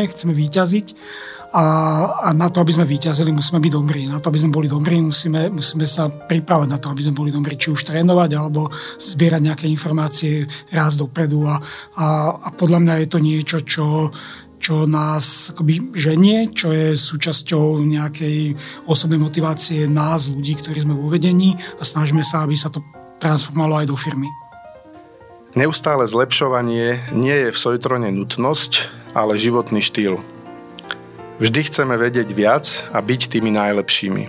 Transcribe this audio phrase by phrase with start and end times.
[0.00, 0.86] hráme, chceme výťaziť
[1.50, 1.64] a,
[2.22, 4.06] a na to, aby sme vyťazili, musíme byť dobrí.
[4.06, 7.34] Na to, aby sme boli dobrí, musíme, musíme sa pripravať na to, aby sme boli
[7.34, 8.70] dobrí, či už trénovať, alebo
[9.02, 11.50] zbierať nejaké informácie raz dopredu.
[11.50, 11.58] A,
[11.98, 12.06] a,
[12.38, 14.14] a podľa mňa je to niečo, čo,
[14.62, 18.54] čo nás akoby ženie, čo je súčasťou nejakej
[18.86, 22.78] osobnej motivácie nás, ľudí, ktorí sme vo vedení a snažíme sa, aby sa to
[23.18, 24.30] transformovalo aj do firmy.
[25.58, 30.20] Neustále zlepšovanie nie je v Sojtrone nutnosť, ale životný štýl.
[31.40, 34.24] Vždy chceme vedieť viac a byť tými najlepšími.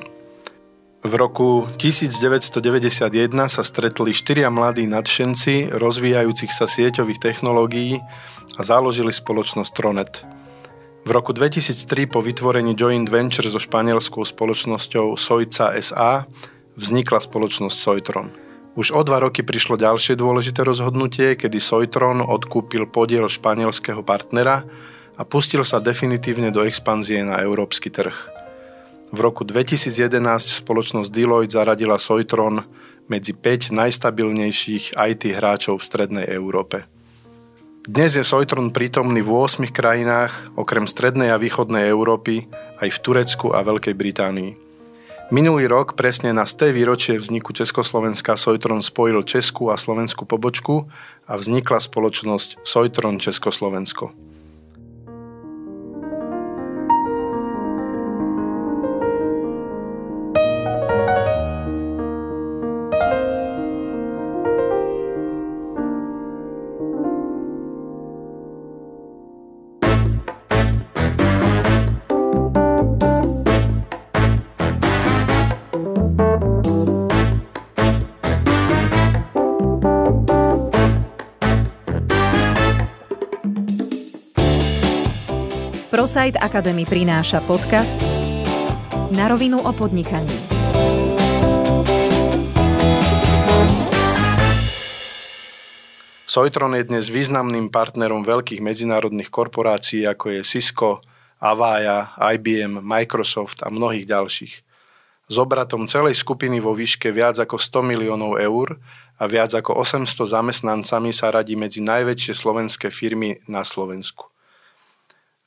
[1.01, 3.09] V roku 1991
[3.49, 7.97] sa stretli štyria mladí nadšenci rozvíjajúcich sa sieťových technológií
[8.55, 10.21] a založili spoločnosť Tronet.
[11.01, 16.29] V roku 2003 po vytvorení joint venture so španielskou spoločnosťou Sojca SA
[16.77, 18.50] vznikla spoločnosť Sojtron.
[18.71, 24.63] Už o dva roky prišlo ďalšie dôležité rozhodnutie, kedy Sojtron odkúpil podiel španielského partnera
[25.19, 28.15] a pustil sa definitívne do expanzie na európsky trh.
[29.11, 32.63] V roku 2011 spoločnosť Deloitte zaradila Soitron
[33.11, 36.87] medzi 5 najstabilnejších IT hráčov v strednej Európe.
[37.83, 42.47] Dnes je Soitron prítomný v 8 krajinách, okrem strednej a východnej Európy,
[42.79, 44.70] aj v Turecku a Veľkej Británii.
[45.31, 46.75] Minulý rok, presne na 100.
[46.75, 50.91] výročie vzniku Československa, Soitron spojil Českú a Slovenskú pobočku
[51.23, 54.11] a vznikla spoločnosť Soitron Československo.
[86.01, 87.93] ProSite Academy prináša podcast
[89.13, 90.33] Na rovinu o podnikaní.
[96.25, 101.05] Soitron je dnes významným partnerom veľkých medzinárodných korporácií ako je Cisco,
[101.37, 104.53] Avaya, IBM, Microsoft a mnohých ďalších.
[105.29, 108.81] S obratom celej skupiny vo výške viac ako 100 miliónov eur
[109.21, 114.30] a viac ako 800 zamestnancami sa radí medzi najväčšie slovenské firmy na Slovensku.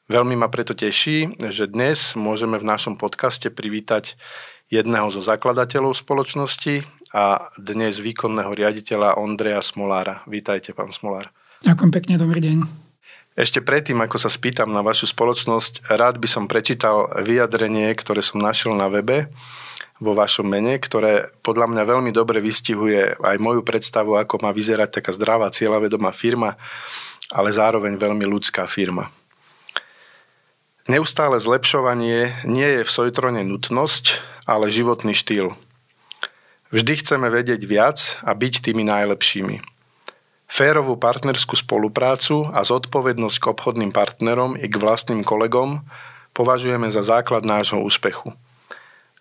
[0.05, 4.21] Veľmi ma preto teší, že dnes môžeme v našom podcaste privítať
[4.69, 6.85] jedného zo zakladateľov spoločnosti
[7.17, 10.21] a dnes výkonného riaditeľa Ondreja Smolára.
[10.29, 11.33] Vítajte, pán Smolár.
[11.65, 12.57] Ďakujem pekne, dobrý deň.
[13.33, 18.45] Ešte predtým, ako sa spýtam na vašu spoločnosť, rád by som prečítal vyjadrenie, ktoré som
[18.45, 19.33] našiel na webe
[20.05, 25.01] vo vašom mene, ktoré podľa mňa veľmi dobre vystihuje aj moju predstavu, ako má vyzerať
[25.01, 26.61] taká zdravá, cieľavedomá firma,
[27.33, 29.09] ale zároveň veľmi ľudská firma.
[30.85, 35.57] Neustále zlepšovanie nie je v Sojtrone nutnosť, ale životný štýl.
[36.77, 39.65] Vždy chceme vedieť viac a byť tými najlepšími.
[40.45, 45.89] Férovú partnerskú spoluprácu a zodpovednosť k obchodným partnerom i k vlastným kolegom
[46.37, 48.37] považujeme za základ nášho úspechu.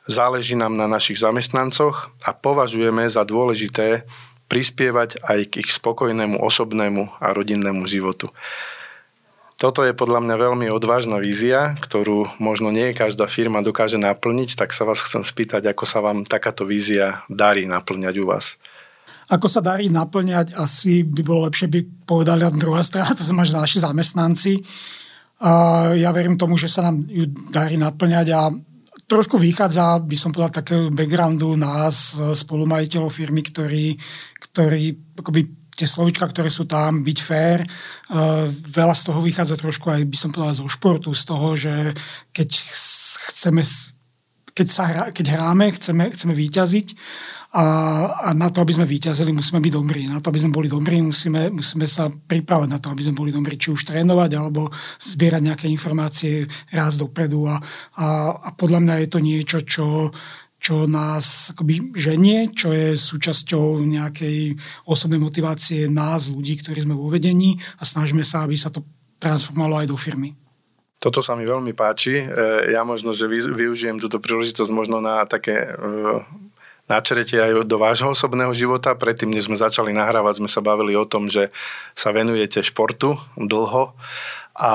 [0.04, 4.04] Záleží nám na našich zamestnancoch a považujeme za dôležité
[4.52, 8.28] prispievať aj k ich spokojnému osobnému a rodinnému životu.
[9.64, 14.76] Toto je podľa mňa veľmi odvážna vízia, ktorú možno nie každá firma dokáže naplniť, tak
[14.76, 18.60] sa vás chcem spýtať, ako sa vám takáto vízia darí naplňať u vás.
[19.32, 23.56] Ako sa darí naplňať, asi by bolo lepšie by povedali druhá strana, to znamená, že
[23.56, 24.54] naši zamestnanci.
[25.40, 25.52] A
[25.96, 28.52] ja verím tomu, že sa nám ju darí naplňať a
[29.08, 33.96] trošku vychádza, by som povedal, takého backgroundu nás, spolumajiteľov firmy, ktorí,
[34.44, 37.66] ktorí akoby tie slovička, ktoré sú tam, byť fair.
[38.10, 41.74] Uh, veľa z toho vychádza trošku aj, by som povedal, zo športu, z toho, že
[42.32, 42.50] keď
[43.34, 43.62] chceme,
[44.54, 46.88] keď, sa hra, keď hráme, chceme, chceme výťaziť
[47.54, 47.66] a,
[48.10, 50.10] a na to, aby sme výťazili, musíme byť dobrí.
[50.10, 53.30] Na to, aby sme boli dobrí, musíme, musíme sa pripravať na to, aby sme boli
[53.30, 57.46] dobrí, či už trénovať, alebo zbierať nejaké informácie raz dopredu.
[57.46, 57.62] A,
[57.94, 58.06] a,
[58.42, 60.10] a podľa mňa je to niečo, čo,
[60.64, 64.56] čo nás akoby ženie, čo je súčasťou nejakej
[64.88, 68.80] osobnej motivácie nás, ľudí, ktorí sme vo vedení a snažíme sa, aby sa to
[69.20, 70.32] transformovalo aj do firmy.
[71.04, 72.16] Toto sa mi veľmi páči.
[72.16, 72.26] E,
[72.72, 75.72] ja možno, že využijem túto príležitosť možno na také e,
[76.88, 78.96] načretie aj do vášho osobného života.
[78.96, 81.52] Predtým, než sme začali nahrávať, sme sa bavili o tom, že
[81.92, 83.92] sa venujete športu dlho
[84.54, 84.72] a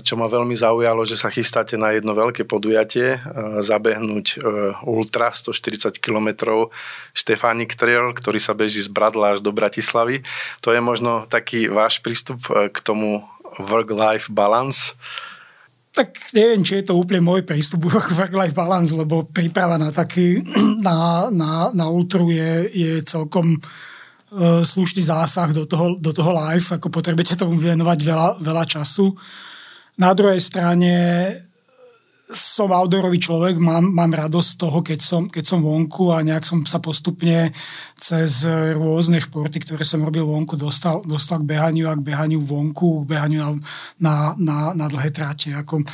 [0.00, 4.36] čo ma veľmi zaujalo, že sa chystáte na jedno veľké podujatie, e, zabehnúť e,
[4.88, 6.56] Ultra 140 km
[7.12, 10.24] Štefánik Trail, ktorý sa beží z Bradla až do Bratislavy.
[10.64, 13.20] To je možno taký váš prístup e, k tomu
[13.60, 14.96] work-life balance?
[15.92, 17.84] Tak neviem, či je to úplne môj prístup
[18.16, 20.40] work-life balance, lebo príprava na taký,
[20.88, 23.91] na, na, na ultru je, je celkom uh,
[24.64, 29.12] slušný zásah do toho, do toho live, ako potrebujete tomu venovať veľa, veľa času.
[30.00, 30.92] Na druhej strane
[32.32, 36.48] som outdoorový človek, mám, mám radosť z toho, keď som, keď som vonku a nejak
[36.48, 37.52] som sa postupne
[38.00, 43.04] cez rôzne športy, ktoré som robil vonku, dostal, dostal k behaniu a k behaniu vonku,
[43.04, 43.52] k behaniu na,
[44.00, 45.52] na, na, na dlhé tráte.
[45.52, 45.84] Ako,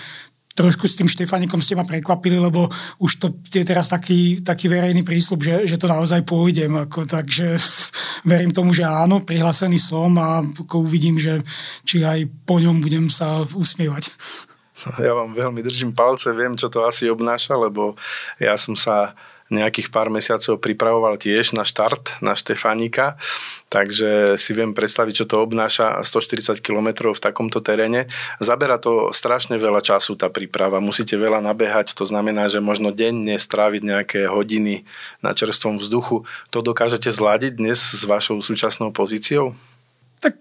[0.58, 2.66] trošku s tým Štefanikom ste ma prekvapili, lebo
[2.99, 6.75] už to je teraz taký, taký verejný prísľub, že, že to naozaj pôjdem.
[6.75, 7.55] Ako, takže
[8.31, 10.43] verím tomu, že áno, prihlásený som a
[10.75, 11.46] uvidím, že
[11.87, 14.10] či aj po ňom budem sa usmievať.
[15.02, 17.99] Ja vám veľmi držím palce, viem, čo to asi obnáša, lebo
[18.38, 19.14] ja som sa
[19.48, 23.16] nejakých pár mesiacov pripravoval tiež na štart na Štefánika,
[23.72, 28.08] takže si viem predstaviť, čo to obnáša 140 km v takomto teréne.
[28.40, 33.36] Zabera to strašne veľa času tá príprava, musíte veľa nabehať, to znamená, že možno denne
[33.36, 34.84] stráviť nejaké hodiny
[35.24, 36.28] na čerstvom vzduchu.
[36.52, 39.56] To dokážete zladiť dnes s vašou súčasnou pozíciou?
[40.20, 40.36] Tak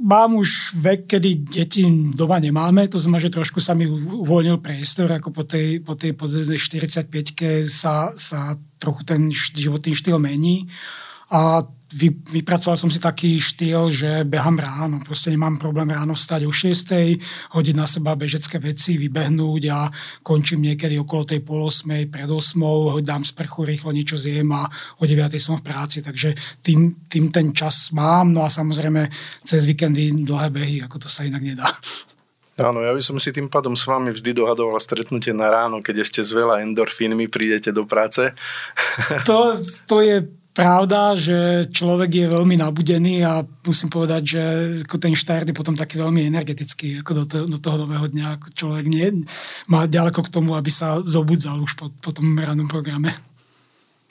[0.00, 5.08] mám už vek, kedy deti doma nemáme, to znamená, že trošku sa mi uvoľnil priestor,
[5.12, 10.68] ako po tej, po tej, po 45-ke sa, sa trochu ten životný štýl mení.
[11.32, 11.64] A
[11.96, 15.00] vy, vypracoval som si taký štýl, že behám ráno.
[15.00, 19.88] Proste nemám problém ráno vstať o 6, hodiť na seba bežecké veci, vybehnúť a
[20.20, 22.60] končím niekedy okolo tej pol 8, pred 8,
[23.00, 24.68] dám sprchu, rýchlo niečo zjem a
[25.00, 26.04] o 9 som v práci.
[26.04, 28.36] Takže tým, tým ten čas mám.
[28.36, 29.08] No a samozrejme
[29.40, 31.64] cez víkendy dlhé behy, ako to sa inak nedá.
[32.56, 36.08] Áno, ja by som si tým pádom s vami vždy dohadoval stretnutie na ráno, keď
[36.08, 38.32] ešte s veľa endorfínmi prídete do práce.
[39.28, 40.24] To, to je
[40.56, 44.42] pravda, že človek je veľmi nabudený a musím povedať, že
[44.96, 48.40] ten štart je potom taký veľmi energetický ako do, to, do toho nového dňa.
[48.40, 49.20] Ako človek nie,
[49.68, 53.12] má ďaleko k tomu, aby sa zobudzal už po, po tom rannom programe.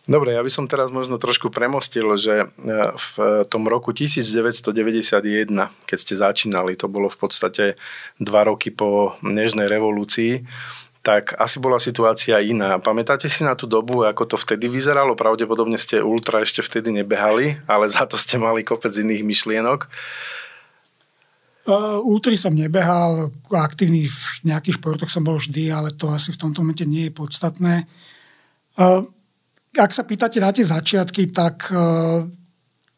[0.06, 2.48] Dobre, ja by som teraz možno trošku premostil, že e,
[2.94, 3.14] v
[3.50, 5.50] tom roku 1991,
[5.90, 7.74] keď ste začínali, to bolo v podstate
[8.22, 10.46] dva roky po Nežnej revolúcii,
[11.06, 12.82] tak asi bola situácia iná.
[12.82, 15.14] Pamätáte si na tú dobu, ako to vtedy vyzeralo?
[15.14, 19.86] Pravdepodobne ste ultra ešte vtedy nebehali, ale za to ste mali kopec iných myšlienok.
[21.70, 26.42] Uh, ultry som nebehal, aktívny v nejakých športoch som bol vždy, ale to asi v
[26.42, 27.86] tomto momente nie je podstatné.
[28.74, 29.06] Uh,
[29.78, 32.26] ak sa pýtate na tie začiatky, tak uh,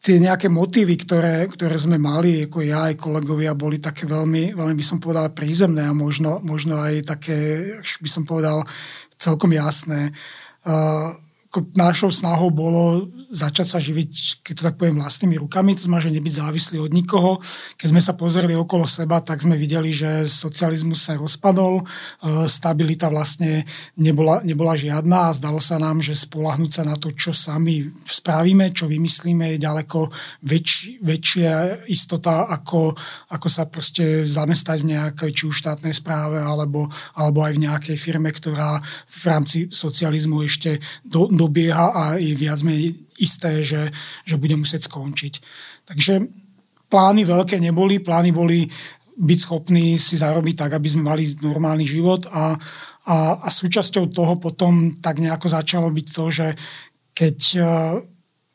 [0.08, 4.72] tie nejaké motívy, ktoré, ktoré sme mali, ako ja aj kolegovia, boli také veľmi, veľmi
[4.72, 7.36] by som povedal, prízemné a možno, možno aj také,
[7.84, 8.64] by som povedal,
[9.20, 10.16] celkom jasné.
[10.64, 11.12] Uh,
[11.72, 16.16] našou snahou bolo začať sa živiť, keď to tak poviem, vlastnými rukami, to znamená, že
[16.16, 17.40] nebyť závislí od nikoho.
[17.80, 21.84] Keď sme sa pozreli okolo seba, tak sme videli, že socializmus sa rozpadol, e,
[22.48, 23.64] stabilita vlastne
[23.96, 28.68] nebola, nebola žiadna a zdalo sa nám, že spolahnúť sa na to, čo sami spravíme,
[28.76, 30.12] čo vymyslíme, je ďaleko
[30.44, 32.92] väč, väčšia istota, ako,
[33.32, 37.96] ako sa proste zamestať v nejakej či už štátnej správe, alebo, alebo aj v nejakej
[37.96, 43.94] firme, ktorá v rámci socializmu ešte do, dobieha a je viac menej isté, že,
[44.26, 45.34] že bude musieť skončiť.
[45.86, 46.26] Takže
[46.90, 48.66] plány veľké neboli, plány boli
[49.18, 52.54] byť schopní si zarobiť tak, aby sme mali normálny život a,
[53.06, 56.48] a, a súčasťou toho potom tak nejako začalo byť to, že
[57.14, 57.38] keď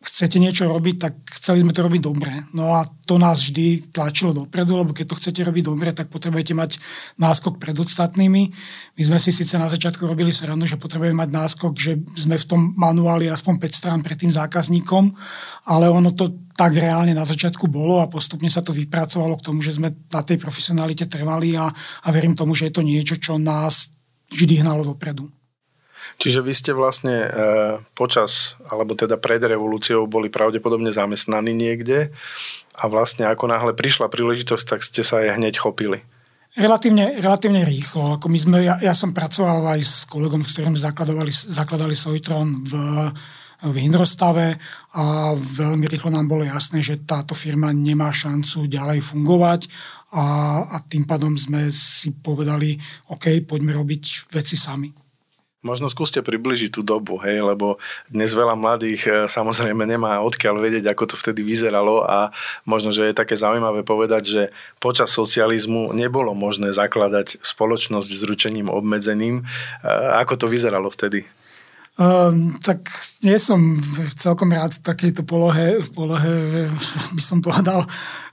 [0.04, 2.32] chcete niečo robiť, tak chceli sme to robiť dobre.
[2.52, 6.52] No a to nás vždy tlačilo dopredu, lebo keď to chcete robiť dobre, tak potrebujete
[6.52, 6.76] mať
[7.16, 8.44] náskok pred ostatnými.
[9.00, 12.46] My sme si síce na začiatku robili srandu, že potrebujeme mať náskok, že sme v
[12.46, 15.16] tom manuáli aspoň 5 strán pred tým zákazníkom,
[15.72, 19.64] ale ono to tak reálne na začiatku bolo a postupne sa to vypracovalo k tomu,
[19.64, 21.72] že sme na tej profesionalite trvali a,
[22.04, 23.90] a verím tomu, že je to niečo, čo nás
[24.30, 25.32] vždy hnalo dopredu.
[26.24, 27.30] Čiže vy ste vlastne e,
[28.00, 32.16] počas, alebo teda pred revolúciou boli pravdepodobne zamestnaní niekde
[32.80, 36.00] a vlastne ako náhle prišla príležitosť, tak ste sa aj hneď chopili.
[36.56, 38.16] Relatívne, relatívne rýchlo.
[38.16, 42.64] Ako my sme, ja, ja som pracoval aj s kolegom, s ktorým zakladali, zakladali Sojtron
[42.72, 42.74] v,
[43.68, 44.56] v Hindrostave
[44.96, 49.68] a veľmi rýchlo nám bolo jasné, že táto firma nemá šancu ďalej fungovať
[50.16, 50.26] a,
[50.72, 52.80] a tým pádom sme si povedali,
[53.12, 55.03] OK, poďme robiť veci sami.
[55.64, 57.80] Možno skúste približiť tú dobu, hej, lebo
[58.12, 62.36] dnes veľa mladých e, samozrejme nemá odkiaľ vedieť, ako to vtedy vyzeralo a
[62.68, 64.44] možno, že je také zaujímavé povedať, že
[64.84, 69.40] počas socializmu nebolo možné zakladať spoločnosť s ručením obmedzeným.
[69.40, 69.44] E,
[70.20, 71.24] ako to vyzeralo vtedy?
[71.94, 72.90] Um, tak
[73.22, 73.78] nie som
[74.18, 76.66] celkom rád v takejto polohe, v polohe
[77.16, 77.86] by som povedal,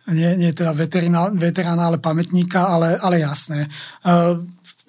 [0.08, 3.68] nie, nie teda veterána, veterána, ale pamätníka, ale, ale jasné.
[4.00, 4.40] Uh,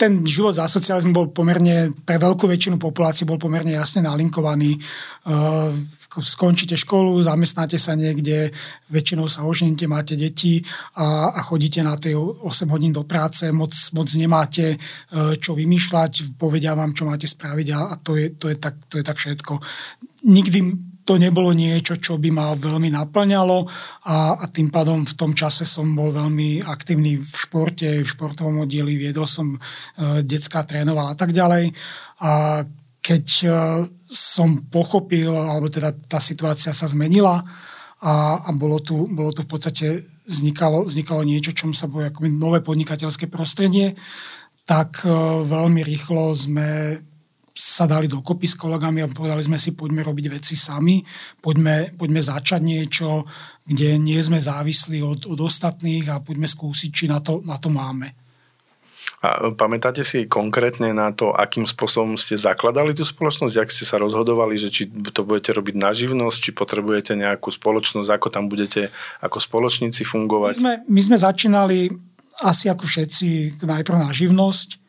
[0.02, 4.82] ten život za socializmu bol pomerne, pre veľkú väčšinu populácie bol pomerne jasne nalinkovaný.
[5.30, 5.70] Uh,
[6.18, 8.50] skončíte školu, zamestnáte sa niekde,
[8.90, 10.66] väčšinou sa oženíte, máte deti
[10.98, 12.42] a, a chodíte na tej 8
[12.74, 17.80] hodín do práce, moc, moc nemáte uh, čo vymýšľať, povedia vám, čo máte spraviť a,
[17.94, 19.54] a to, je, to, je tak, to je tak všetko.
[20.26, 23.58] Nikdy to nebolo niečo, čo by ma veľmi naplňalo
[24.06, 28.64] a, a tým pádom v tom čase som bol veľmi aktívny v športe, v športovom
[28.64, 29.60] oddieli, viedol som e,
[30.22, 31.74] detská, trénoval a tak ďalej.
[32.22, 32.64] A
[33.02, 33.48] keď e,
[34.06, 37.42] som pochopil, alebo teda tá situácia sa zmenila
[38.02, 39.88] a, a bolo, tu, bolo tu v podstate
[40.30, 43.98] vznikalo, vznikalo niečo, čom sa bolo nové podnikateľské prostredie,
[44.70, 45.10] tak e,
[45.50, 47.02] veľmi rýchlo sme
[47.52, 51.04] sa dali dokopy s kolegami a povedali sme si, poďme robiť veci sami,
[51.44, 53.28] poďme, poďme začať niečo,
[53.68, 57.68] kde nie sme závislí od, od ostatných a poďme skúsiť, či na to, na to
[57.68, 58.08] máme.
[59.22, 64.02] A pamätáte si konkrétne na to, akým spôsobom ste zakladali tú spoločnosť, ak ste sa
[64.02, 68.90] rozhodovali, že či to budete robiť na živnosť, či potrebujete nejakú spoločnosť, ako tam budete
[69.22, 70.58] ako spoločníci fungovať?
[70.58, 71.94] My sme, my sme začínali
[72.42, 74.81] asi ako všetci najprv na živnosť,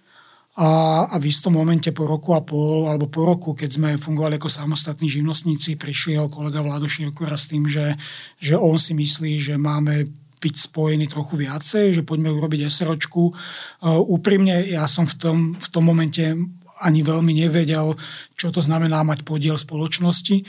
[0.53, 4.37] a, a v istom momente po roku a pol, alebo po roku, keď sme fungovali
[4.37, 7.97] ako samostatní živnostníci, prišiel kolega Vlado Širkura s tým, že,
[8.37, 13.31] že on si myslí, že máme byť spojení trochu viacej, že poďme urobiť SROčku.
[13.31, 16.37] Uh, úprimne, ja som v tom, v tom momente
[16.83, 17.95] ani veľmi nevedel,
[18.35, 20.43] čo to znamená mať podiel spoločnosti.
[20.43, 20.45] E,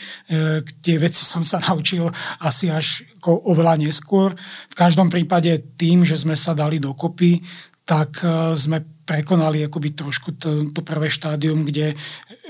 [0.65, 2.09] tie veci som sa naučil
[2.41, 4.33] asi až oveľa neskôr.
[4.73, 7.45] V každom prípade tým, že sme sa dali dokopy,
[7.85, 11.91] tak e, sme prekonali akoby trošku to, to prvé štádium, kde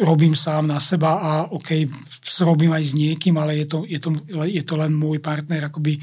[0.05, 1.85] robím sám na seba a OK,
[2.45, 4.09] robím aj s niekým, ale je to, je to,
[4.45, 6.01] je to len môj partner, akoby, e,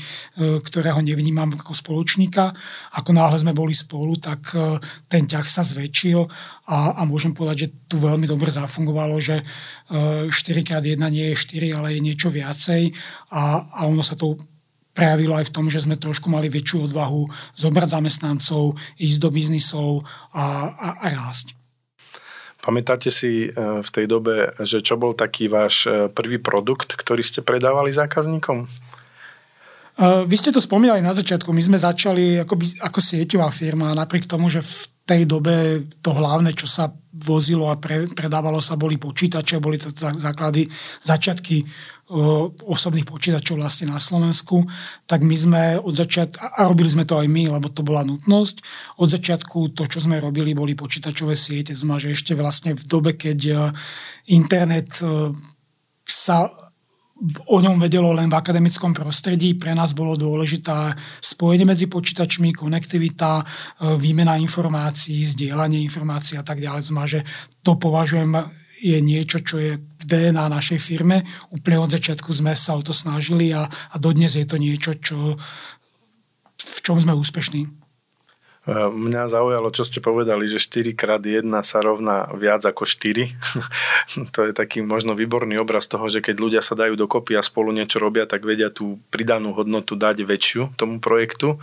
[0.62, 2.50] ktorého nevnímam ako spoločníka.
[2.98, 6.26] Ako náhle sme boli spolu, tak e, ten ťah sa zväčšil
[6.70, 9.42] a, a môžem povedať, že tu veľmi dobre zafungovalo, že
[9.90, 12.94] 4x1 nie je 4, ale je niečo viacej
[13.34, 14.38] a, a ono sa to
[14.92, 19.90] prejavilo aj v tom, že sme trošku mali väčšiu odvahu zobrať zamestnancov, ísť do biznisov
[20.34, 21.54] a, a, a rásť.
[22.60, 27.24] Pamätáte si e, v tej dobe, že čo bol taký váš e, prvý produkt, ktorý
[27.24, 28.68] ste predávali zákazníkom?
[30.00, 31.52] Uh, vy ste to spomínali na začiatku.
[31.52, 32.56] My sme začali ako,
[32.88, 37.68] ako sieťová firma a napriek tomu, že v tej dobe to hlavné, čo sa vozilo
[37.68, 40.64] a pre, predávalo sa, boli počítače, boli to základy,
[41.04, 41.66] začiatky
[42.66, 44.66] osobných počítačov vlastne na Slovensku,
[45.06, 48.56] tak my sme od začiatku, a robili sme to aj my, lebo to bola nutnosť,
[48.98, 53.14] od začiatku to, čo sme robili, boli počítačové siete, znamená, že ešte vlastne v dobe,
[53.14, 53.54] keď e,
[54.34, 55.30] internet e,
[56.02, 56.50] sa
[57.46, 59.52] o ňom vedelo len v akademickom prostredí.
[59.52, 63.44] Pre nás bolo dôležité spojenie medzi počítačmi, konektivita,
[64.00, 66.88] výmena informácií, zdieľanie informácií a tak ďalej.
[66.88, 67.20] Znamená, že
[67.60, 68.40] to považujem
[68.80, 71.22] je niečo, čo je v DNA našej firme.
[71.52, 75.36] Úplne od začiatku sme sa o to snažili a, a dodnes je to niečo, čo,
[76.56, 77.68] v čom sme úspešní.
[77.68, 83.28] E, mňa zaujalo, čo ste povedali, že 4 krát 1 sa rovná viac ako 4.
[84.34, 87.72] to je taký možno výborný obraz toho, že keď ľudia sa dajú dokopy a spolu
[87.72, 91.60] niečo robia, tak vedia tú pridanú hodnotu dať väčšiu tomu projektu.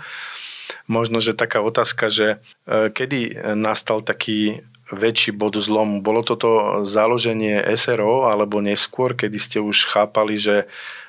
[0.89, 2.27] Možno, že taká otázka, že
[2.65, 5.99] e, kedy nastal taký väčší bod zlomu?
[5.99, 10.67] Bolo toto založenie SRO alebo neskôr, kedy ste už chápali, že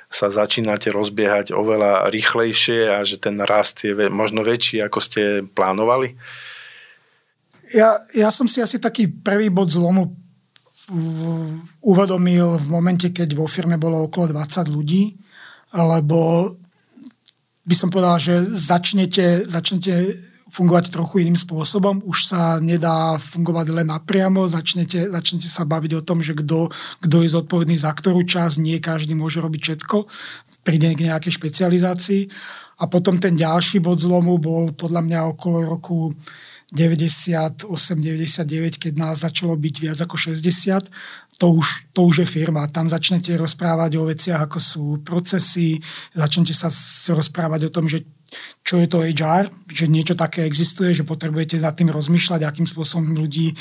[0.08, 6.16] sa začínate rozbiehať oveľa rýchlejšie a že ten rast je možno väčší, ako ste plánovali?
[7.76, 10.16] Ja, ja som si asi taký prvý bod zlomu
[11.84, 15.12] uvedomil v momente, keď vo firme bolo okolo 20 ľudí,
[15.76, 16.48] lebo
[17.68, 20.16] by som povedal, že začnete, začnete
[20.48, 22.00] fungovať trochu iným spôsobom.
[22.04, 26.72] Už sa nedá fungovať len napriamo, začnete, začnete sa baviť o tom, že kto,
[27.04, 29.96] je zodpovedný za ktorú časť, nie každý môže robiť všetko,
[30.64, 32.32] príde k nejakej špecializácii.
[32.78, 36.14] A potom ten ďalší bod zlomu bol podľa mňa okolo roku
[36.68, 40.92] 98-99, keď nás začalo byť viac ako 60,
[41.40, 42.68] to už, to už je firma.
[42.68, 45.80] Tam začnete rozprávať o veciach, ako sú procesy,
[46.12, 46.68] začnete sa
[47.16, 48.04] rozprávať o tom, že
[48.62, 53.16] čo je to HR, že niečo také existuje, že potrebujete za tým rozmýšľať, akým spôsobom
[53.16, 53.56] ľudí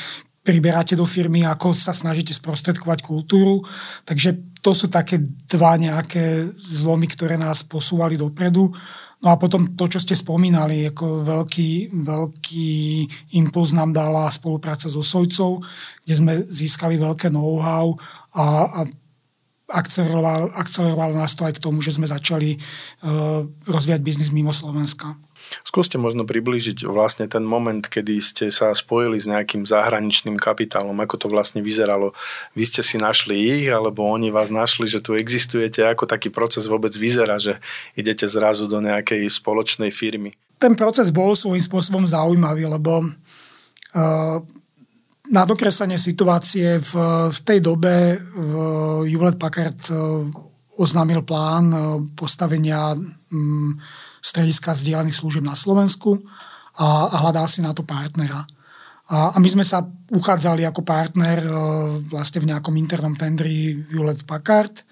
[0.48, 3.68] priberáte do firmy, ako sa snažíte sprostredkovať kultúru.
[4.08, 5.20] Takže to sú také
[5.52, 8.72] dva nejaké zlomy, ktoré nás posúvali dopredu.
[9.18, 12.72] No a potom to, čo ste spomínali, ako veľký, veľký
[13.36, 15.66] impuls nám dala spolupráca so Sojcov,
[16.06, 17.98] kde sme získali veľké know-how
[18.32, 18.80] a, a
[19.68, 25.20] akceleroval, akceleroval nás to aj k tomu, že sme začali uh, rozvíjať biznis mimo Slovenska.
[25.64, 31.16] Skúste možno približiť vlastne ten moment, kedy ste sa spojili s nejakým zahraničným kapitálom, ako
[31.16, 32.12] to vlastne vyzeralo.
[32.52, 36.68] Vy ste si našli ich, alebo oni vás našli, že tu existujete, ako taký proces
[36.68, 37.64] vôbec vyzerá, že
[37.96, 40.36] idete zrazu do nejakej spoločnej firmy.
[40.58, 44.42] Ten proces bol svojím spôsobom zaujímavý, lebo uh,
[45.28, 46.94] na dokreslenie situácie v,
[47.32, 48.54] v tej dobe v
[49.12, 49.94] Hewlett Packard e,
[50.80, 51.78] oznámil plán e,
[52.16, 53.72] postavenia mm,
[54.24, 56.24] strediska zdieľaných služieb na Slovensku
[56.80, 58.48] a, a hľadal si na to partnera.
[59.08, 61.52] A, a my sme sa uchádzali ako partner e,
[62.08, 64.84] vlastne v nejakom internom tendri Hewlett Packard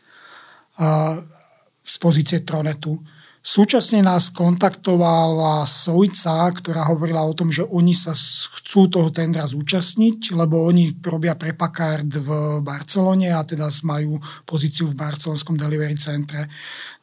[1.80, 3.00] z pozície Tronetu.
[3.46, 10.34] Súčasne nás kontaktovala Sojca, ktorá hovorila o tom, že oni sa chcú toho tendra zúčastniť,
[10.34, 14.18] lebo oni robia pre Packard v Barcelone a teda majú
[14.50, 16.50] pozíciu v barcelonskom delivery centre.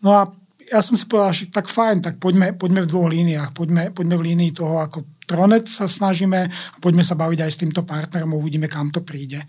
[0.03, 0.27] No a
[0.67, 3.55] ja som si povedal, že tak fajn, tak poďme, poďme v dvoch líniách.
[3.55, 7.61] Poďme, poďme v línii toho, ako Tronet sa snažíme a poďme sa baviť aj s
[7.63, 9.47] týmto partnerom a uvidíme, kam to príde.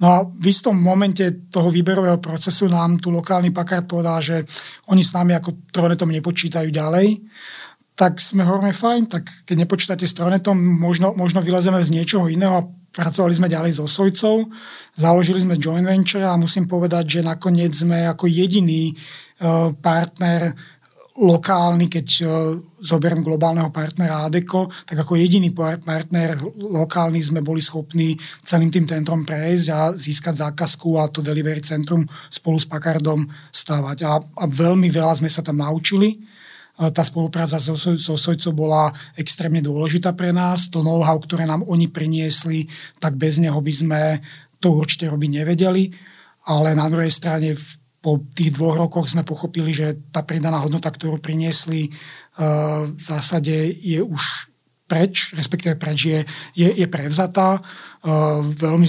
[0.00, 4.36] No a v istom momente toho výberového procesu nám tu lokálny Packard povedal, že
[4.88, 7.20] oni s nami ako Tronetom nepočítajú ďalej,
[8.00, 12.56] tak sme hovorili, fajn, tak keď nepočítate s Tronetom, možno, možno vylezeme z niečoho iného
[12.56, 12.66] a
[12.96, 14.48] pracovali sme ďalej so Sojcov,
[14.96, 20.56] založili sme joint venture a musím povedať, že nakoniec sme ako jediný uh, partner
[21.20, 22.30] lokálny, keď uh,
[22.80, 29.28] zoberiem globálneho partnera ADECO, tak ako jediný partner lokálny sme boli schopní celým tým centrom
[29.28, 33.98] prejsť a získať zákazku a to delivery centrum spolu s Packardom stavať.
[34.08, 36.24] A, a veľmi veľa sme sa tam naučili.
[36.80, 40.72] Tá spolupráca so, so Sojcom bola extrémne dôležitá pre nás.
[40.72, 44.00] To know-how, ktoré nám oni priniesli, tak bez neho by sme
[44.64, 45.92] to určite robiť nevedeli.
[46.48, 47.52] Ale na druhej strane
[48.00, 51.92] po tých dvoch rokoch sme pochopili, že tá pridaná hodnota, ktorú priniesli,
[52.40, 54.48] v zásade je už
[54.88, 56.20] preč, respektíve preč je,
[56.56, 57.60] je, je prevzatá.
[58.40, 58.88] Veľmi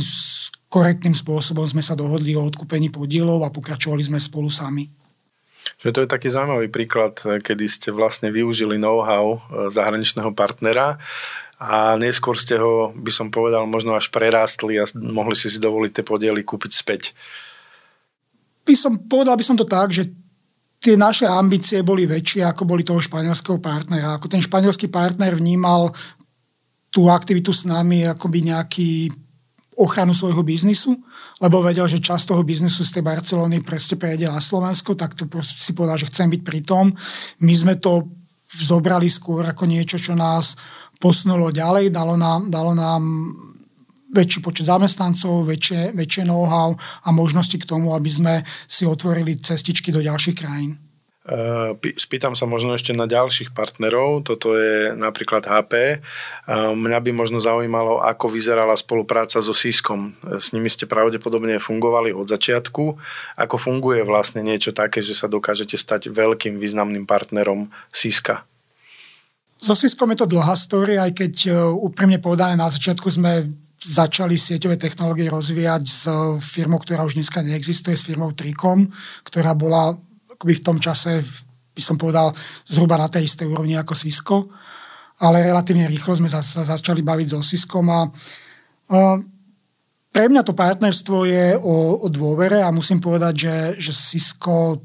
[0.71, 4.87] korektným spôsobom sme sa dohodli o odkúpení podielov a pokračovali sme spolu sami.
[5.83, 10.97] Že to je taký zaujímavý príklad, kedy ste vlastne využili know-how zahraničného partnera
[11.61, 15.91] a neskôr ste ho, by som povedal, možno až prerástli a mohli si si dovoliť
[15.99, 17.13] tie podiely kúpiť späť
[18.71, 20.07] by som, povedal by som to tak, že
[20.79, 24.15] tie naše ambície boli väčšie, ako boli toho španielského partnera.
[24.15, 25.91] Ako ten španielský partner vnímal
[26.87, 28.91] tú aktivitu s nami akoby nejaký
[29.79, 30.95] ochranu svojho biznisu,
[31.39, 35.27] lebo vedel, že časť toho biznisu z tej Barcelony presne prejde na Slovensko, tak to
[35.43, 36.91] si povedal, že chcem byť pri tom.
[37.39, 38.11] My sme to
[38.51, 40.59] zobrali skôr ako niečo, čo nás
[40.99, 43.01] posunulo ďalej, dalo nám, dalo nám
[44.11, 48.33] väčší počet zamestnancov, väčšie, väčšie know-how a možnosti k tomu, aby sme
[48.67, 50.91] si otvorili cestičky do ďalších krajín.
[52.01, 56.01] Spýtam sa možno ešte na ďalších partnerov, toto je napríklad HP.
[56.73, 60.17] Mňa by možno zaujímalo, ako vyzerala spolupráca so Siskom.
[60.25, 62.97] S nimi ste pravdepodobne fungovali od začiatku.
[63.37, 68.41] Ako funguje vlastne niečo také, že sa dokážete stať veľkým významným partnerom Siska?
[69.61, 73.45] So Siskom je to dlhá story, aj keď e, úprimne povedané na začiatku sme
[73.81, 76.05] začali sieťové technológie rozvíjať s
[76.45, 78.85] firmou, ktorá už dneska neexistuje, s firmou Tricom,
[79.25, 79.97] ktorá bola
[80.29, 81.25] akoby v tom čase,
[81.73, 82.29] by som povedal,
[82.69, 84.37] zhruba na tej istej úrovni ako Cisco.
[85.21, 88.01] Ale relatívne rýchlo sme sa začali baviť so Ciskom a,
[88.89, 89.21] a
[90.11, 94.81] pre mňa to partnerstvo je o, o dôvere a musím povedať, že, že Cisco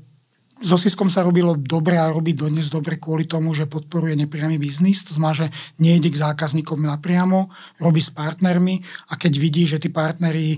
[0.57, 5.05] so Siskom sa robilo dobre a robí dodnes dobre kvôli tomu, že podporuje nepriamy biznis.
[5.05, 8.81] To znamená, že nejde k zákazníkom napriamo, robí s partnermi
[9.13, 10.57] a keď vidí, že tí partneri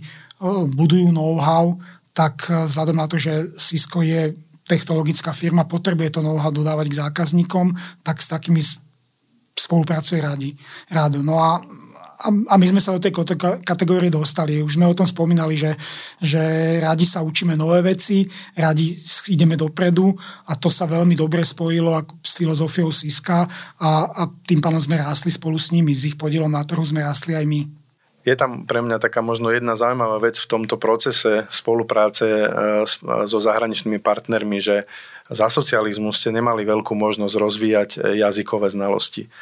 [0.70, 1.74] budujú know-how,
[2.14, 4.34] tak e, vzhľadom na to, že Cisco je
[4.70, 7.74] technologická firma, potrebuje to know-how dodávať k zákazníkom,
[8.06, 8.62] tak s takými
[9.58, 10.54] spolupracuje radi,
[10.86, 11.26] rádo.
[11.26, 11.58] No a
[12.18, 13.14] a, my sme sa do tej
[13.62, 14.58] kategórie dostali.
[14.58, 15.78] Už sme o tom spomínali, že,
[16.18, 16.42] že
[16.82, 18.26] radi sa učíme nové veci,
[18.58, 18.98] radi
[19.30, 20.10] ideme dopredu
[20.50, 23.46] a to sa veľmi dobre spojilo s filozofiou Siska
[23.78, 25.94] a, a tým pánom sme rástli spolu s nimi.
[25.94, 27.60] S ich podielom na trhu sme rástli aj my.
[28.26, 32.46] Je tam pre mňa taká možno jedna zaujímavá vec v tomto procese spolupráce e,
[33.24, 34.84] so zahraničnými partnermi, že
[35.28, 39.32] za socializmu ste nemali veľkú možnosť rozvíjať e, jazykové znalosti.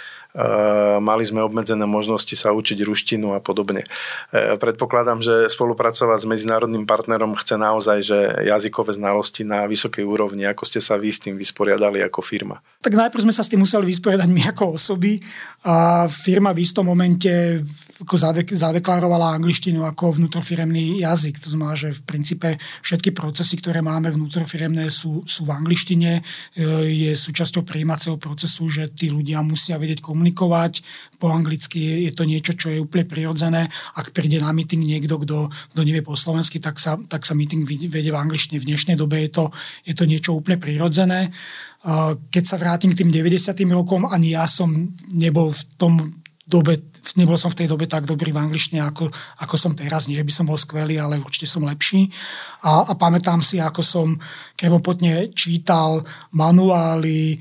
[1.00, 3.88] Mali sme obmedzené možnosti sa učiť ruštinu a podobne.
[4.32, 10.44] Predpokladám, že spolupracovať s medzinárodným partnerom chce naozaj, že jazykové znalosti na vysokej úrovni.
[10.44, 12.60] Ako ste sa vy s tým vysporiadali ako firma?
[12.84, 15.18] Tak najprv sme sa s tým museli vysporiadať my ako osoby
[15.64, 17.64] a firma v istom momente
[17.96, 18.16] ako
[18.52, 21.40] zadeklarovala angličtinu ako vnútrofiremný jazyk.
[21.40, 22.48] To znamená, že v princípe
[22.84, 26.20] všetky procesy, ktoré máme vnútrofiremné sú, sú v angličtine.
[26.20, 26.22] E,
[26.92, 32.08] je súčasťou prijímacieho procesu, že tí ľudia musia vedieť komunikovať po anglicky.
[32.08, 33.68] Je to niečo, čo je úplne prirodzené.
[33.94, 37.62] Ak príde na meeting niekto, kto, kto nevie po slovensky, tak sa, tak sa meeting
[37.66, 38.58] vedie v angličtine.
[38.58, 39.44] V dnešnej dobe je to,
[39.86, 41.30] je to niečo úplne prirodzené.
[42.32, 43.52] Keď sa vrátim k tým 90.
[43.70, 45.94] rokom, ani ja som nebol v tom
[46.46, 46.78] dobe,
[47.18, 49.10] nebol som v tej dobe tak dobrý v angličtine, ako,
[49.42, 50.06] ako som teraz.
[50.06, 52.06] Nie, že by som bol skvelý, ale určite som lepší.
[52.62, 54.14] A, a pamätám si, ako som
[54.54, 57.36] krevopotne čítal manuály, e,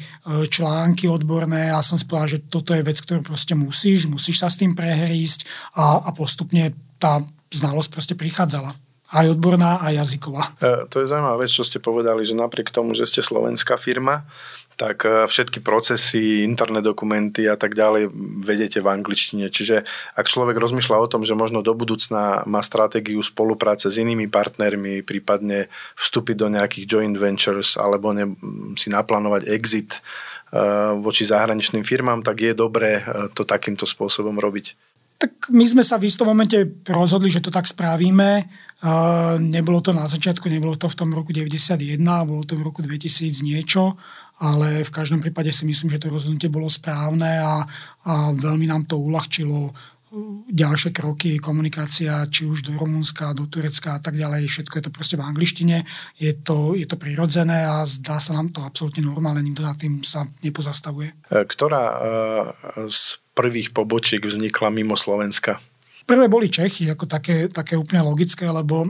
[0.49, 4.49] články odborné a som si povedal, že toto je vec, ktorú proste musíš, musíš sa
[4.49, 5.45] s tým prehrísť
[5.77, 7.21] a, a postupne tá
[7.53, 8.73] znalosť proste prichádzala
[9.13, 10.43] aj odborná, aj jazyková.
[10.59, 14.25] E, to je zaujímavá vec, čo ste povedali, že napriek tomu, že ste slovenská firma,
[14.75, 18.11] tak e, všetky procesy, interné dokumenty a tak ďalej
[18.43, 19.47] vedete v angličtine.
[19.47, 24.27] Čiže ak človek rozmýšľa o tom, že možno do budúcna má stratégiu spolupráce s inými
[24.27, 28.35] partnermi, prípadne vstúpiť do nejakých joint ventures alebo ne,
[28.75, 29.99] si naplánovať exit e,
[30.99, 34.75] voči zahraničným firmám, tak je dobré e, to takýmto spôsobom robiť.
[35.15, 36.59] Tak my sme sa v istom momente
[36.91, 38.51] rozhodli, že to tak spravíme.
[39.39, 41.79] nebolo to na začiatku, nebolo to v tom roku 91,
[42.27, 43.95] bolo to v roku 2000 niečo
[44.39, 47.63] ale v každom prípade si myslím, že to rozhodnutie bolo správne a,
[48.03, 49.73] a veľmi nám to uľahčilo uh,
[50.47, 54.91] ďalšie kroky, komunikácia, či už do Rumunska, do Turecka a tak ďalej, všetko je to
[54.93, 55.83] proste v angličtine,
[56.15, 60.05] je to, je to prirodzené a zdá sa nám to absolútne normálne, nikto za tým
[60.07, 61.11] sa nepozastavuje.
[61.27, 61.97] E, ktorá e,
[62.87, 65.59] z prvých pobočiek vznikla mimo Slovenska?
[66.05, 68.87] Prvé boli Čechy, ako také, také úplne logické, lebo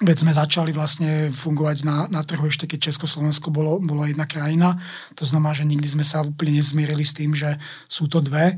[0.00, 4.80] Veď sme začali vlastne fungovať na, na trhu ešte, keď Československo bolo, bolo jedna krajina.
[5.20, 8.56] To znamená, že nikdy sme sa úplne nezmierili s tým, že sú to dve.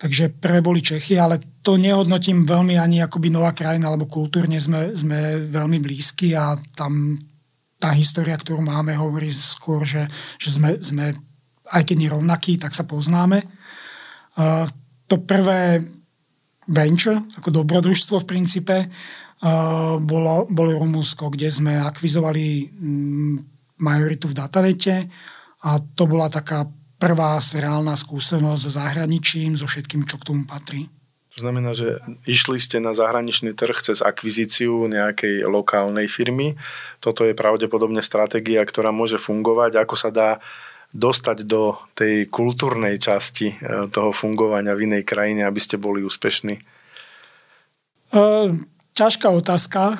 [0.00, 4.92] Takže prvé boli Čechy, ale to nehodnotím veľmi ani akoby nová krajina, alebo kultúrne sme,
[4.96, 7.20] sme veľmi blízki a tam
[7.76, 10.08] tá história, ktorú máme, hovorí skôr, že,
[10.40, 11.12] že sme, sme
[11.68, 13.44] aj keď nerovnakí, tak sa poznáme.
[14.36, 14.68] Uh,
[15.08, 15.84] to prvé
[16.68, 18.76] venture, ako dobrodružstvo v princípe,
[20.00, 23.36] bolo, bolo Rumunsko, kde sme akvizovali mm,
[23.84, 24.94] majoritu v datanete
[25.60, 26.64] a to bola taká
[26.96, 30.88] prvá reálna skúsenosť so zahraničím, so všetkým, čo k tomu patrí.
[31.36, 36.56] To znamená, že išli ste na zahraničný trh cez akvizíciu nejakej lokálnej firmy.
[37.04, 39.84] Toto je pravdepodobne stratégia, ktorá môže fungovať.
[39.84, 40.40] Ako sa dá
[40.96, 43.56] dostať do tej kultúrnej časti e,
[43.92, 46.56] toho fungovania v inej krajine, aby ste boli úspešní?
[48.16, 48.56] Uh
[48.96, 49.92] ťažká otázka.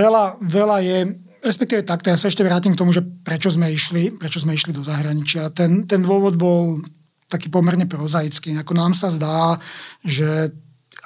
[0.00, 0.98] veľa, veľa je,
[1.44, 4.72] respektíve takto, ja sa ešte vrátim k tomu, že prečo sme išli, prečo sme išli
[4.72, 5.52] do zahraničia.
[5.52, 6.80] Ten, ten dôvod bol
[7.28, 8.56] taký pomerne prozaický.
[8.56, 9.60] Ako nám sa zdá,
[10.00, 10.52] že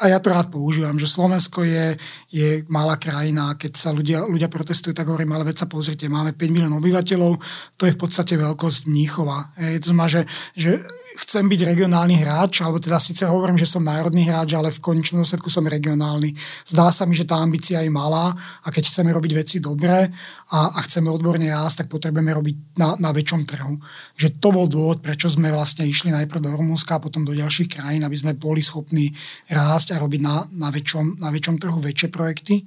[0.00, 2.00] a ja to rád používam, že Slovensko je,
[2.32, 3.54] je malá krajina.
[3.60, 7.36] Keď sa ľudia, ľudia protestujú, tak hovorím, ale veď sa pozrite, máme 5 milión obyvateľov,
[7.76, 9.52] to je v podstate veľkosť Mníchova.
[9.60, 10.22] Je, to znamená, že,
[10.56, 10.80] že
[11.12, 15.20] chcem byť regionálny hráč, alebo teda síce hovorím, že som národný hráč, ale v konečnom
[15.20, 16.32] dôsledku som regionálny.
[16.64, 18.32] Zdá sa mi, že tá ambícia je malá
[18.64, 20.08] a keď chceme robiť veci dobre
[20.48, 23.76] a, a chceme odborne rásť, tak potrebujeme robiť na, na väčšom trhu.
[24.16, 27.80] Že to bol dôvod, prečo sme vlastne išli najprv do Rumunska a potom do ďalších
[27.80, 29.12] krajín, aby sme boli schopní
[29.52, 32.64] rásť a robiť na, na, väčšom, na väčšom trhu väčšie projekty.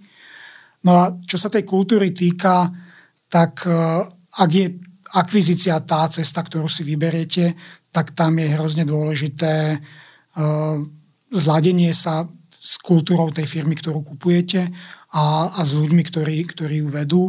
[0.86, 2.70] No a čo sa tej kultúry týka,
[3.26, 4.06] tak eh,
[4.36, 4.66] ak je
[5.16, 7.56] akvizícia tá cesta, ktorú si vyberiete,
[7.96, 10.84] tak tam je hrozne dôležité uh,
[11.32, 14.68] zladenie sa s kultúrou tej firmy, ktorú kupujete
[15.16, 17.24] a, a s ľuďmi, ktorí, ktorí ju vedú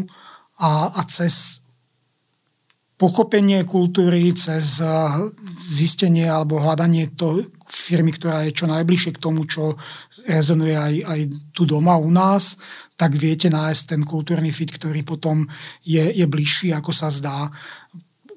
[0.59, 1.62] a, a cez
[2.96, 4.81] pochopenie kultúry, cez
[5.61, 9.76] zistenie alebo hľadanie to firmy, ktorá je čo najbližšie k tomu, čo
[10.24, 11.20] rezonuje aj, aj
[11.52, 12.57] tu doma u nás,
[12.96, 15.44] tak viete nájsť ten kultúrny fit, ktorý potom
[15.85, 17.52] je, je bližší, ako sa zdá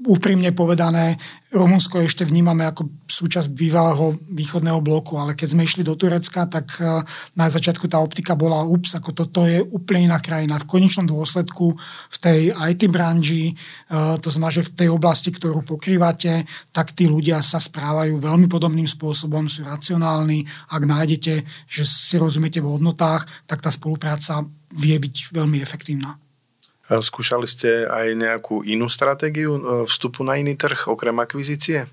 [0.07, 5.97] úprimne povedané, Rumunsko ešte vnímame ako súčasť bývalého východného bloku, ale keď sme išli do
[5.97, 7.01] Turecka, tak e,
[7.33, 10.61] na začiatku tá optika bola ups, ako toto je úplne iná krajina.
[10.61, 11.73] V konečnom dôsledku
[12.13, 13.53] v tej IT branži, e,
[14.21, 18.85] to znamená, že v tej oblasti, ktorú pokrývate, tak tí ľudia sa správajú veľmi podobným
[18.85, 20.45] spôsobom, sú racionálni.
[20.69, 24.45] Ak nájdete, že si rozumiete v hodnotách, tak tá spolupráca
[24.77, 26.28] vie byť veľmi efektívna.
[26.89, 31.85] Skúšali ste aj nejakú inú stratégiu e, vstupu na iný trh, okrem akvizície?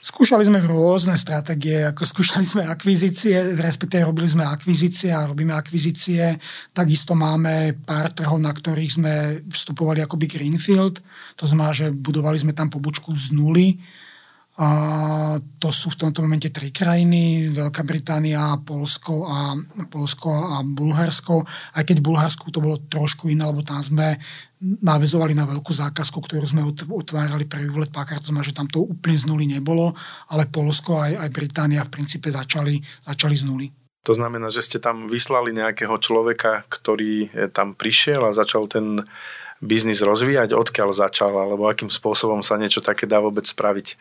[0.00, 6.40] Skúšali sme rôzne stratégie, ako skúšali sme akvizície, respektíve robili sme akvizície a robíme akvizície.
[6.72, 9.14] Takisto máme pár trhov, na ktorých sme
[9.52, 11.04] vstupovali akoby Greenfield.
[11.36, 13.76] To znamená, že budovali sme tam pobočku z nuly.
[14.60, 14.68] A
[15.56, 19.56] to sú v tomto momente tri krajiny, Veľká Británia, Polsko a,
[19.88, 21.40] Polsko a Bulharsko.
[21.72, 24.20] Aj keď v Bulharsku to bolo trošku iné, lebo tam sme
[24.60, 26.60] navezovali na veľkú zákazku, ktorú sme
[26.92, 29.96] otvárali pre Hewlett Packard, to znamená, že tam to úplne z nuly nebolo,
[30.28, 32.76] ale Polsko aj, aj Británia v princípe začali,
[33.08, 33.66] začali z nuly.
[34.04, 39.00] To znamená, že ste tam vyslali nejakého človeka, ktorý eh, tam prišiel a začal ten
[39.60, 43.96] biznis rozvíjať, odkiaľ začal, alebo akým spôsobom sa niečo také dá vôbec spraviť?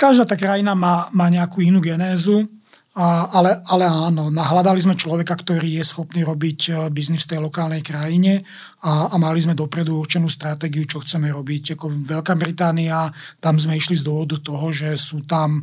[0.00, 2.48] Každá tá krajina má, má nejakú inú genézu.
[2.90, 7.40] A, ale, ale áno, nahľadali sme človeka, ktorý je schopný robiť e, biznis v tej
[7.46, 8.42] lokálnej krajine
[8.82, 11.78] a, a mali sme dopredu určenú stratégiu, čo chceme robiť.
[11.78, 13.06] Ako Veľká Británia,
[13.38, 15.62] tam sme išli z dôvodu toho, že sú tam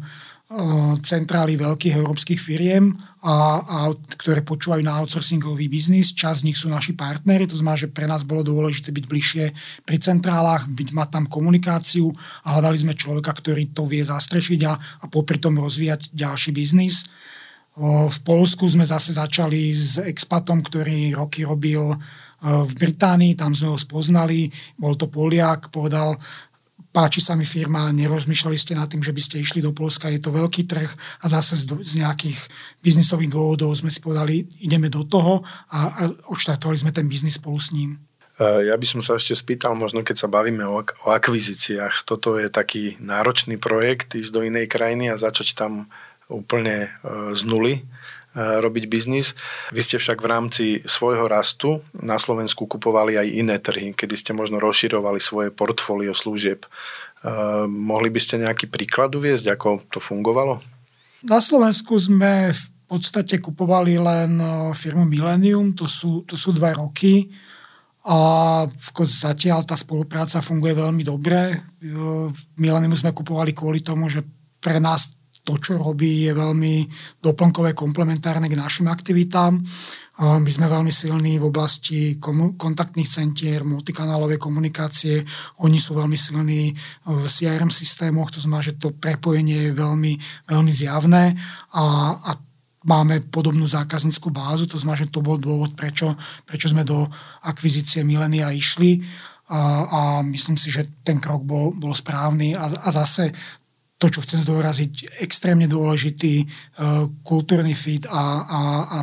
[1.04, 6.16] centrály veľkých európskych firiem, a, a, ktoré počúvajú na outsourcingový biznis.
[6.16, 9.46] Časť z nich sú naši partnery, to znamená, že pre nás bolo dôležité byť bližšie
[9.84, 12.08] pri centrálach, byť, mať tam komunikáciu
[12.48, 17.04] a hľadali sme človeka, ktorý to vie zastrešiť a, a popri tom rozvíjať ďalší biznis.
[17.78, 21.98] Eh, v Polsku sme zase začali s expatom, ktorý roky robil eh,
[22.42, 26.18] v Británii, tam sme ho spoznali, bol to Poliak, povedal,
[26.92, 30.22] páči sa mi firma, nerozmýšľali ste nad tým, že by ste išli do Polska, je
[30.22, 30.90] to veľký trh
[31.22, 32.40] a zase z, z nejakých
[32.82, 37.60] biznisových dôvodov sme si povedali, ideme do toho a, a odštartovali sme ten biznis spolu
[37.60, 38.02] s ním.
[38.38, 42.38] E, ja by som sa ešte spýtal, možno keď sa bavíme o, o akvizíciách, toto
[42.38, 45.90] je taký náročný projekt, ísť do inej krajiny a začať tam
[46.28, 47.74] úplne e, z nuly
[48.38, 49.34] robiť biznis.
[49.74, 54.38] Vy ste však v rámci svojho rastu na Slovensku kupovali aj iné trhy, kedy ste
[54.38, 56.70] možno rozširovali svoje portfólio služieb.
[57.66, 60.62] Mohli by ste nejaký príklad uviezť, ako to fungovalo?
[61.26, 64.38] Na Slovensku sme v podstate kupovali len
[64.78, 67.26] firmu Millennium, to sú, to sú dva roky
[68.06, 68.64] a
[69.04, 71.58] zatiaľ tá spolupráca funguje veľmi dobre.
[72.56, 74.22] Millennium sme kupovali kvôli tomu, že
[74.62, 75.17] pre nás
[75.48, 76.76] to, čo robí, je veľmi
[77.24, 79.56] doplnkové, komplementárne k našim aktivitám.
[80.18, 82.20] My sme veľmi silní v oblasti
[82.58, 85.24] kontaktných centier, multikanálovej komunikácie.
[85.64, 90.14] Oni sú veľmi silní v CRM systémoch, to znamená, že to prepojenie je veľmi,
[90.52, 91.38] veľmi zjavné
[91.72, 91.86] a,
[92.18, 92.32] a
[92.84, 96.18] máme podobnú zákazníckú bázu, to znamená, že to bol dôvod, prečo,
[96.50, 97.06] prečo sme do
[97.46, 99.04] akvizície Milenia išli
[99.48, 103.32] a, a myslím si, že ten krok bol, bol správny a, a zase
[103.98, 108.62] to, čo chcem zdôraziť, extrémne dôležitý uh, kultúrny fit a, a,
[108.94, 108.98] a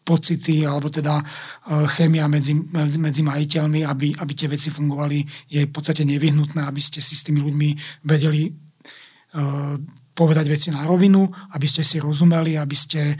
[0.00, 5.72] pocity, alebo teda uh, chémia medzi, medzi, majiteľmi, aby, aby tie veci fungovali, je v
[5.72, 7.68] podstate nevyhnutné, aby ste si s tými ľuďmi
[8.08, 9.76] vedeli uh,
[10.16, 13.14] povedať veci na rovinu, aby ste si rozumeli, aby ste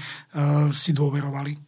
[0.75, 1.68] si dôverovali.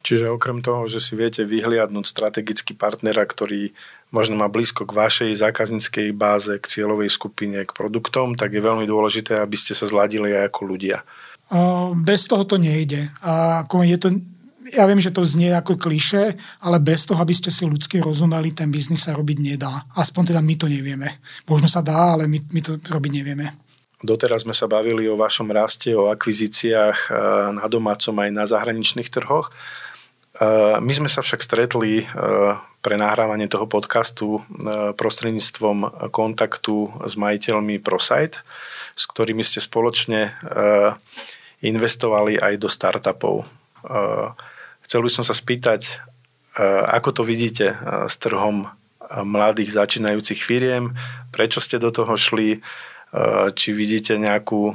[0.00, 3.76] Čiže okrem toho, že si viete vyhliadnúť strategický partnera, ktorý
[4.10, 8.88] možno má blízko k vašej zákazníckej báze, k cieľovej skupine, k produktom, tak je veľmi
[8.88, 11.04] dôležité, aby ste sa zladili aj ako ľudia.
[12.00, 13.12] Bez toho to nejde.
[13.20, 14.08] A ako je to,
[14.72, 16.32] ja viem, že to znie ako kliše,
[16.64, 19.84] ale bez toho, aby ste si ľudsky rozumeli, ten biznis sa robiť nedá.
[20.00, 21.20] Aspoň teda my to nevieme.
[21.44, 23.52] Možno sa dá, ale my, my to robiť nevieme.
[24.00, 27.12] Doteraz sme sa bavili o vašom raste, o akvizíciách
[27.52, 29.52] na domácom aj na zahraničných trhoch.
[30.80, 32.00] My sme sa však stretli
[32.80, 34.40] pre nahrávanie toho podcastu
[34.96, 38.40] prostredníctvom kontaktu s majiteľmi ProSite,
[38.96, 40.32] s ktorými ste spoločne
[41.60, 43.44] investovali aj do startupov.
[44.80, 46.00] Chcel by som sa spýtať,
[46.88, 47.76] ako to vidíte
[48.08, 48.64] s trhom
[49.12, 50.96] mladých začínajúcich firiem,
[51.36, 52.64] prečo ste do toho šli,
[53.52, 54.72] či vidíte nejakú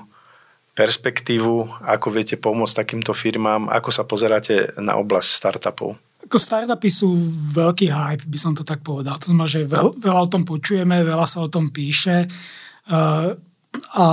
[0.76, 5.96] perspektívu, ako viete pomôcť takýmto firmám, ako sa pozeráte na oblasť startupov?
[6.28, 7.16] Ako startupy sú
[7.56, 9.16] veľký hype, by som to tak povedal.
[9.16, 12.28] To znamená, že veľ, veľa o tom počujeme, veľa sa o tom píše.
[12.92, 13.32] Uh,
[13.96, 14.06] a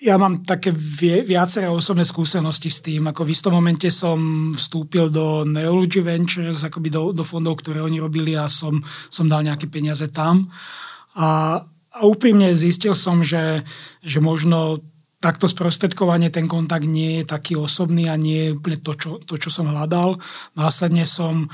[0.00, 0.72] ja mám také
[1.24, 3.12] viaceré osobné skúsenosti s tým.
[3.12, 8.00] Ako v istom momente som vstúpil do Neology Ventures, akoby do, do fondov, ktoré oni
[8.00, 8.80] robili a som,
[9.12, 10.48] som dal nejaké peniaze tam.
[11.16, 11.60] A,
[11.92, 13.60] a úprimne zistil som, že,
[14.00, 14.80] že možno
[15.20, 19.36] takto sprostredkovanie, ten kontakt nie je taký osobný a nie je úplne to, čo, to,
[19.36, 20.16] čo som hľadal.
[20.56, 21.44] Následne som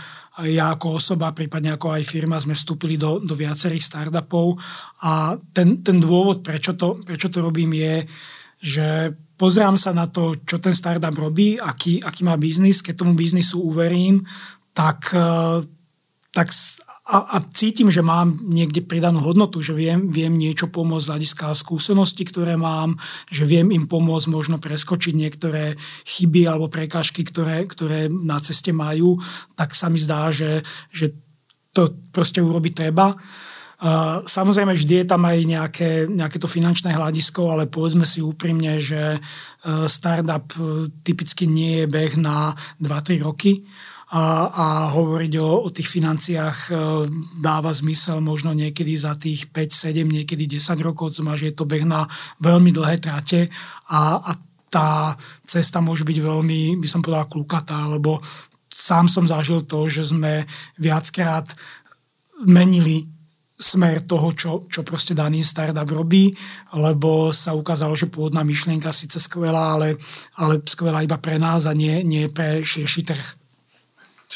[0.46, 4.61] ja ako osoba, prípadne ako aj firma, sme vstúpili do, do viacerých startupov
[5.02, 7.94] a ten, ten dôvod, prečo to, prečo to robím, je,
[8.62, 8.87] že
[9.35, 12.85] pozrám sa na to, čo ten startup robí, aký, aký má biznis.
[12.85, 14.29] Keď tomu biznisu uverím,
[14.76, 15.11] tak,
[16.37, 16.48] tak
[17.07, 21.47] a, a cítim, že mám niekde pridanú hodnotu, že viem, viem niečo pomôcť z hľadiska
[21.55, 22.99] skúseností, ktoré mám,
[23.31, 29.23] že viem im pomôcť možno preskočiť niektoré chyby alebo prekážky, ktoré, ktoré na ceste majú,
[29.55, 31.14] tak sa mi zdá, že, že
[31.71, 33.14] to proste urobiť treba.
[34.27, 39.14] Samozrejme, vždy je tam aj nejaké, nejaké to finančné hľadisko, ale povedzme si úprimne, že
[39.14, 39.19] e,
[39.85, 43.69] startup e, typicky nie je beh na 2-3 roky
[44.07, 46.73] a, a hovoriť o, o tých financiách e,
[47.42, 51.66] dáva zmysel možno niekedy za tých 5, 7, niekedy 10 rokov, má, že je to
[51.66, 52.07] beh na
[52.38, 53.51] veľmi dlhé trate
[53.90, 54.33] a, a
[54.71, 58.23] tá cesta môže byť veľmi, by som povedal, klukatá, lebo
[58.71, 60.47] sám som zažil to, že sme
[60.79, 61.51] viackrát
[62.47, 63.11] menili
[63.57, 66.29] smer toho, čo, čo proste daný startup robí,
[66.77, 69.97] lebo sa ukázalo, že pôvodná myšlienka síce skvelá, ale,
[70.37, 73.45] ale skvelá iba pre nás a nie, nie pre širší trh.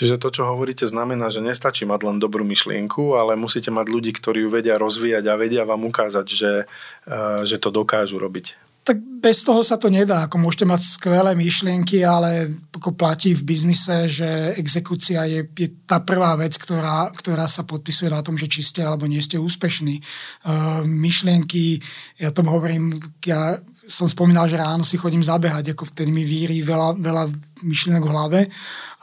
[0.01, 4.17] Čiže to, čo hovoríte, znamená, že nestačí mať len dobrú myšlienku, ale musíte mať ľudí,
[4.17, 8.70] ktorí ju vedia rozvíjať a vedia vám ukázať, že, eh, že to dokážu robiť.
[8.81, 10.25] Tak bez toho sa to nedá.
[10.25, 16.01] Ako môžete mať skvelé myšlienky, ale ako platí v biznise, že exekúcia je, je tá
[16.01, 20.01] prvá vec, ktorá, ktorá sa podpisuje na tom, že či ste alebo nie ste úspešní.
[20.49, 21.77] Uh, myšlienky,
[22.17, 26.65] ja tom hovorím, ja som spomínal, že ráno si chodím zabehať, ako vtedy mi víri
[26.65, 27.25] veľa, veľa
[27.61, 28.41] myšlienok v hlave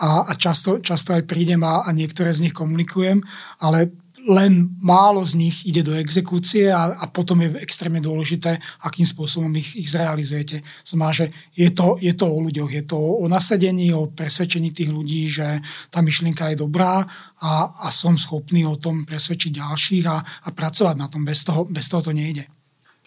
[0.02, 3.22] a, a často, často aj prídem a, a niektoré z nich komunikujem,
[3.62, 3.92] ale
[4.28, 9.48] len málo z nich ide do exekúcie a, a potom je extrémne dôležité, akým spôsobom
[9.56, 10.60] ich, ich zrealizujete.
[10.84, 14.92] Znamená, že je to, je to o ľuďoch, je to o nasadení, o presvedčení tých
[14.92, 17.08] ľudí, že tá myšlienka je dobrá
[17.40, 21.24] a, a som schopný o tom presvedčiť ďalších a, a pracovať na tom.
[21.24, 22.57] Bez toho, bez toho to nejde.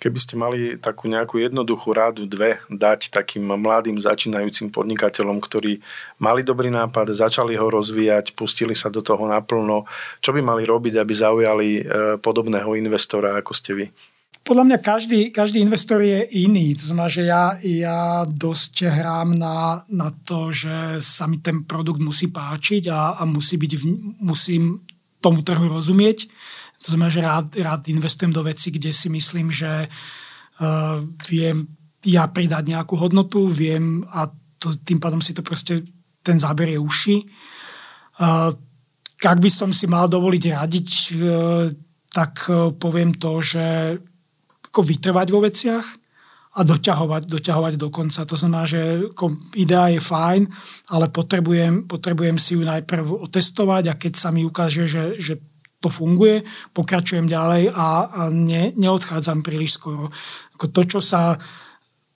[0.01, 5.77] Keby ste mali takú nejakú jednoduchú rádu dve dať takým mladým začínajúcim podnikateľom, ktorí
[6.25, 9.85] mali dobrý nápad, začali ho rozvíjať, pustili sa do toho naplno,
[10.25, 11.83] čo by mali robiť, aby zaujali e,
[12.17, 13.87] podobného investora, ako ste vy?
[14.41, 16.73] Podľa mňa každý, každý investor je iný.
[16.81, 22.01] To znamená, že ja, ja dosť hrám na, na to, že sa mi ten produkt
[22.01, 23.85] musí páčiť a, a musí byť v,
[24.17, 24.81] musím
[25.21, 26.25] tomu trhu rozumieť
[26.81, 31.69] to znamená, že rád, rád investujem do veci, kde si myslím, že uh, viem
[32.09, 35.85] ja pridať nejakú hodnotu, viem a to, tým pádom si to proste
[36.25, 37.17] ten záber je uši.
[38.17, 38.49] Uh,
[39.21, 41.69] ak by som si mal dovoliť radiť, uh,
[42.09, 43.97] tak uh, poviem to, že
[44.71, 45.87] ako vytrvať vo veciach
[46.51, 48.27] a doťahovať, doťahovať do konca.
[48.27, 49.07] To znamená, že
[49.55, 50.43] idea je fajn,
[50.91, 55.39] ale potrebujem, potrebujem si ju najprv otestovať a keď sa mi ukáže, že, že
[55.81, 56.45] to funguje,
[56.77, 60.13] pokračujem ďalej a, a ne, neodchádzam príliš skoro.
[60.57, 61.41] Ako to, čo sa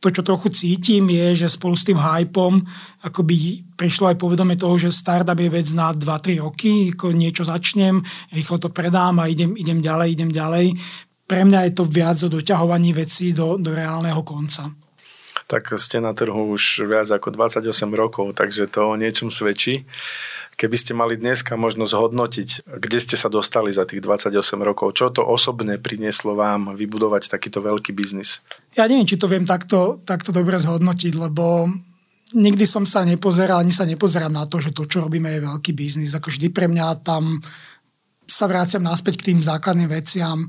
[0.04, 2.60] to, čo trochu cítim, je, že spolu s tým hypom
[3.00, 8.04] akoby prišlo aj povedomie toho, že startup je vec na 2-3 roky, ako niečo začnem,
[8.36, 10.76] rýchlo to predám a idem, idem ďalej, idem ďalej.
[11.24, 14.68] Pre mňa je to viac o doťahovaní vecí do, do reálneho konca.
[15.48, 17.64] Tak ste na trhu už viac ako 28
[17.96, 19.88] rokov, takže to o niečom svedčí.
[20.54, 25.10] Keby ste mali dneska možnosť hodnotiť, kde ste sa dostali za tých 28 rokov, čo
[25.10, 28.40] to osobne prinieslo vám vybudovať takýto veľký biznis?
[28.78, 31.68] Ja neviem, či to viem takto, takto dobre zhodnotiť, lebo
[32.34, 35.72] nikdy som sa nepozeral, ani sa nepozerám na to, že to, čo robíme, je veľký
[35.74, 36.14] biznis.
[36.14, 37.38] Ako vždy pre mňa tam
[38.24, 40.48] sa vráciam naspäť k tým základným veciam.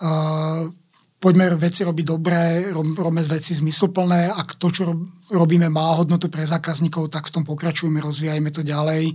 [0.00, 0.72] Uh,
[1.20, 4.32] poďme veci robiť dobre, robíme veci zmysluplné.
[4.32, 4.88] Ak to, čo
[5.28, 9.12] robíme, má hodnotu pre zákazníkov, tak v tom pokračujeme, rozvíjajme to ďalej.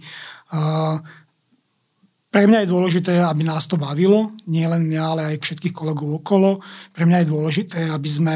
[2.30, 6.22] Pre mňa je dôležité, aby nás to bavilo, nie len mňa, ale aj všetkých kolegov
[6.22, 6.62] okolo.
[6.94, 8.36] Pre mňa je dôležité, aby sme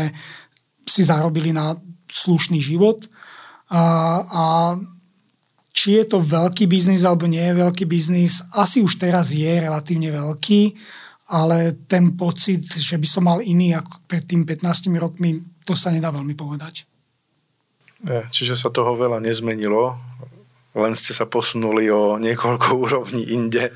[0.89, 1.77] si zarobili na
[2.09, 3.05] slušný život.
[3.69, 3.83] A,
[4.25, 4.43] a
[5.69, 10.09] či je to veľký biznis alebo nie je veľký biznis, asi už teraz je relatívne
[10.09, 10.73] veľký
[11.29, 15.93] ale ten pocit, že by som mal iný ako pred tým 15 rokmi, to sa
[15.93, 16.89] nedá veľmi povedať.
[18.33, 19.93] Čiže sa toho veľa nezmenilo,
[20.73, 23.69] len ste sa posunuli o niekoľko úrovní inde.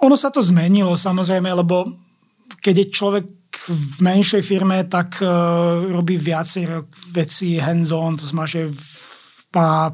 [0.00, 1.84] Ono sa to zmenilo samozrejme, lebo
[2.62, 3.26] keď je človek
[3.68, 5.28] v menšej firme, tak uh,
[5.92, 6.64] robí viacej
[7.12, 8.62] veci hands-on, to znamená, že
[9.52, 9.92] má,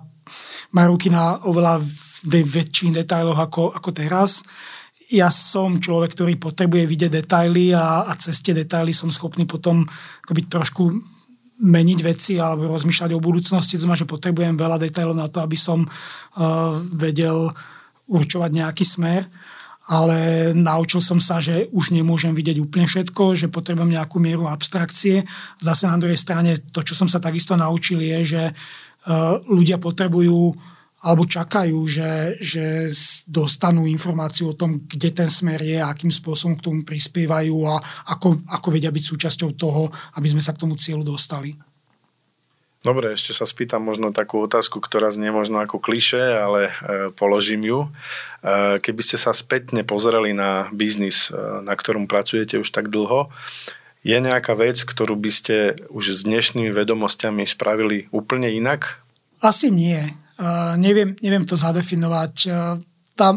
[0.76, 1.82] má ruky na oveľa
[2.28, 4.44] väčších detailoch ako, ako teraz
[5.12, 9.84] ja som človek, ktorý potrebuje vidieť detaily a, a cez tie detaily som schopný potom
[10.24, 10.84] akoby trošku
[11.54, 13.78] meniť veci alebo rozmýšľať o budúcnosti.
[13.78, 17.52] To znamená, že potrebujem veľa detailov na to, aby som uh, vedel
[18.10, 19.28] určovať nejaký smer
[19.84, 25.28] ale naučil som sa, že už nemôžem vidieť úplne všetko, že potrebujem nejakú mieru abstrakcie.
[25.60, 30.56] Zase na druhej strane to, čo som sa takisto naučil, je, že uh, ľudia potrebujú
[31.04, 32.88] alebo čakajú, že, že
[33.28, 37.76] dostanú informáciu o tom, kde ten smer je, akým spôsobom k tomu prispievajú a
[38.16, 41.52] ako, ako vedia byť súčasťou toho, aby sme sa k tomu cieľu dostali.
[42.84, 46.72] Dobre, ešte sa spýtam možno takú otázku, ktorá znie možno ako kliše, ale e,
[47.16, 47.80] položím ju.
[47.84, 47.88] E,
[48.76, 53.32] keby ste sa spätne pozreli na biznis, e, na ktorom pracujete už tak dlho,
[54.04, 55.56] je nejaká vec, ktorú by ste
[55.88, 59.00] už s dnešnými vedomosťami spravili úplne inak?
[59.40, 60.12] Asi nie.
[60.80, 62.34] Neviem, neviem to zadefinovať.
[63.14, 63.28] Tá,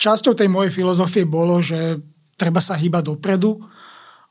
[0.00, 2.00] časťou tej mojej filozofie bolo, že
[2.36, 3.60] treba sa hýbať dopredu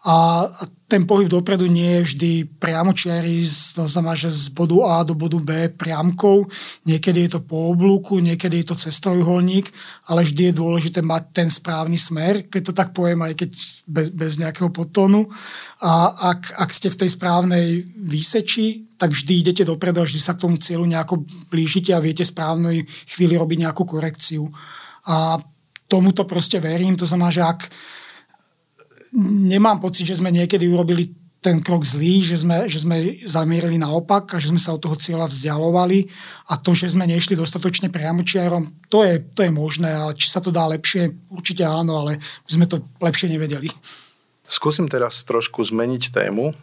[0.06, 0.46] a
[0.86, 2.32] ten pohyb dopredu nie je vždy
[2.62, 3.42] priamočiary,
[3.74, 6.46] to znamená, že z bodu A do bodu B priamkou,
[6.86, 9.66] niekedy je to po oblúku, niekedy je to cez trojuholník,
[10.06, 13.50] ale vždy je dôležité mať ten správny smer, keď to tak poviem, aj keď
[13.90, 15.26] bez, bez nejakého podtónu.
[15.82, 20.38] A ak, ak ste v tej správnej výseči, tak vždy idete dopredu a vždy sa
[20.38, 24.46] k tomu cieľu nejako blížite a viete správnej chvíli robiť nejakú korekciu.
[25.10, 25.42] A
[25.90, 27.74] tomuto proste verím, to znamená, že ak
[29.16, 34.34] nemám pocit, že sme niekedy urobili ten krok zlý, že sme, že sme zamierili naopak
[34.34, 36.10] a že sme sa od toho cieľa vzdialovali
[36.50, 40.42] a to, že sme nešli dostatočne priamočiarom, to je, to je možné, ale či sa
[40.42, 43.70] to dá lepšie, určite áno, ale my sme to lepšie nevedeli.
[44.50, 46.58] Skúsim teraz trošku zmeniť tému.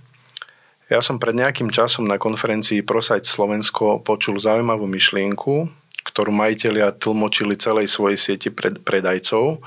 [0.90, 5.70] Ja som pred nejakým časom na konferencii Prosajť Slovensko počul zaujímavú myšlienku,
[6.10, 9.62] ktorú majiteľia tlmočili celej svojej sieti pred, predajcov.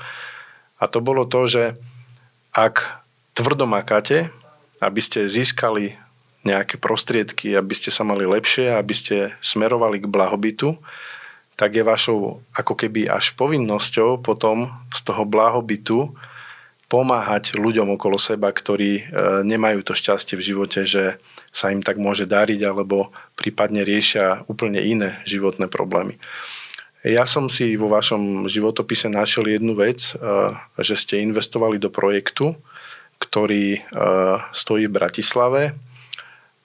[0.76, 1.62] A to bolo to, že
[2.56, 3.04] ak
[3.36, 3.68] tvrdo
[4.80, 5.92] aby ste získali
[6.40, 10.72] nejaké prostriedky, aby ste sa mali lepšie, aby ste smerovali k blahobytu,
[11.56, 16.16] tak je vašou ako keby až povinnosťou potom z toho blahobytu
[16.86, 19.04] pomáhať ľuďom okolo seba, ktorí e,
[19.42, 21.18] nemajú to šťastie v živote, že
[21.50, 26.20] sa im tak môže dariť alebo prípadne riešia úplne iné životné problémy.
[27.04, 32.56] Ja som si vo vašom životopise našiel jednu vec, eh, že ste investovali do projektu,
[33.20, 33.82] ktorý eh,
[34.52, 35.62] stojí v Bratislave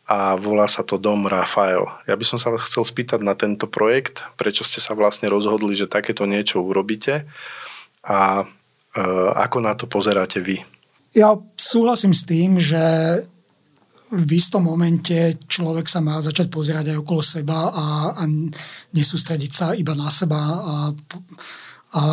[0.07, 1.88] a volá sa to Dom Rafael.
[2.03, 5.71] Ja by som sa vás chcel spýtať na tento projekt, prečo ste sa vlastne rozhodli,
[5.77, 7.27] že takéto niečo urobíte
[8.03, 10.63] a eh, ako na to pozeráte vy?
[11.11, 12.79] Ja súhlasím s tým, že
[14.12, 17.86] v istom momente človek sa má začať pozerať aj okolo seba a,
[18.20, 18.24] a
[18.91, 20.76] nesústrediť sa iba na seba a,
[21.95, 22.03] a,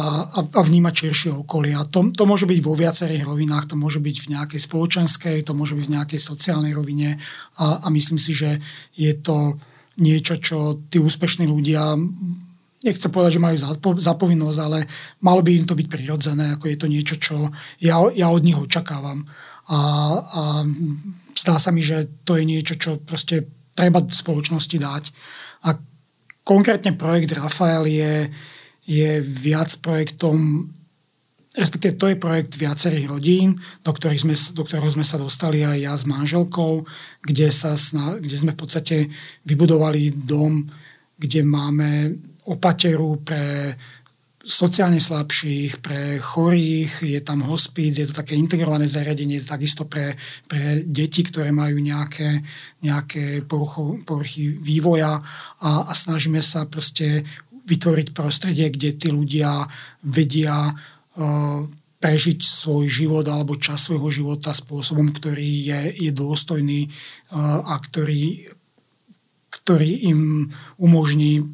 [0.43, 1.75] a vnímať širšie okolie.
[1.75, 5.59] A to, to môže byť vo viacerých rovinách, to môže byť v nejakej spoločenskej, to
[5.59, 7.19] môže byť v nejakej sociálnej rovine
[7.59, 8.63] a, a myslím si, že
[8.95, 9.59] je to
[9.99, 11.99] niečo, čo tí úspešní ľudia
[12.79, 13.57] nechcem povedať, že majú
[13.99, 14.87] zapovinnosť, ale
[15.19, 17.37] malo by im to byť prirodzené, ako je to niečo, čo
[17.83, 19.27] ja, ja od nich očakávam.
[19.69, 19.81] A,
[20.23, 20.43] a
[21.39, 23.47] zdá sa mi, že to je niečo, čo proste
[23.79, 25.05] treba spoločnosti dať.
[25.71, 25.79] A
[26.43, 28.15] konkrétne projekt Rafael je,
[28.83, 30.67] je viac projektom,
[31.55, 35.79] respektíve to je projekt viacerých rodín, do, ktorých sme, do ktorého sme sa dostali aj
[35.79, 36.83] ja s manželkou,
[37.23, 37.79] kde, sa,
[38.19, 38.97] kde sme v podstate
[39.47, 40.67] vybudovali dom,
[41.19, 42.19] kde máme
[42.49, 43.77] opateru pre
[44.49, 50.17] sociálne slabších, pre chorých, je tam hospíc, je to také integrované zariadenie, takisto pre,
[50.49, 52.41] pre deti, ktoré majú nejaké,
[52.81, 55.21] nejaké porucho, poruchy vývoja
[55.61, 57.29] a, a snažíme sa proste
[57.69, 59.69] vytvoriť prostredie, kde tí ľudia
[60.01, 61.61] vedia uh,
[62.01, 68.49] prežiť svoj život alebo čas svojho života spôsobom, ktorý je, je dôstojný uh, a ktorý,
[69.53, 70.49] ktorý im
[70.81, 71.45] umožní,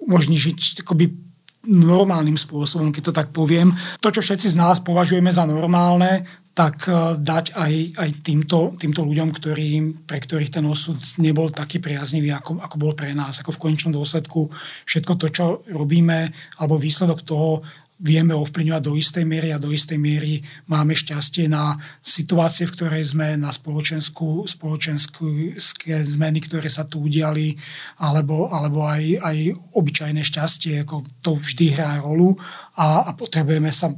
[0.00, 1.23] umožní žiť akoby
[1.66, 3.72] normálnym spôsobom, keď to tak poviem.
[4.00, 9.02] To, čo všetci z nás považujeme za normálne, tak e, dať aj, aj týmto, týmto
[9.02, 9.70] ľuďom, ktorý,
[10.06, 13.42] pre ktorých ten osud nebol taký priaznivý, ako, ako bol pre nás.
[13.42, 14.48] Ako v konečnom dôsledku
[14.86, 15.44] všetko to, čo
[15.74, 16.30] robíme,
[16.62, 17.66] alebo výsledok toho
[18.02, 23.14] vieme ovplyvňovať do istej miery a do istej miery máme šťastie na situácie, v ktorej
[23.14, 27.54] sme, na spoločenskú, spoločenské zmeny, ktoré sa tu udiali,
[28.02, 29.36] alebo, alebo aj, aj
[29.78, 32.34] obyčajné šťastie, ako to vždy hrá rolu
[32.74, 33.94] a, a potrebujeme sa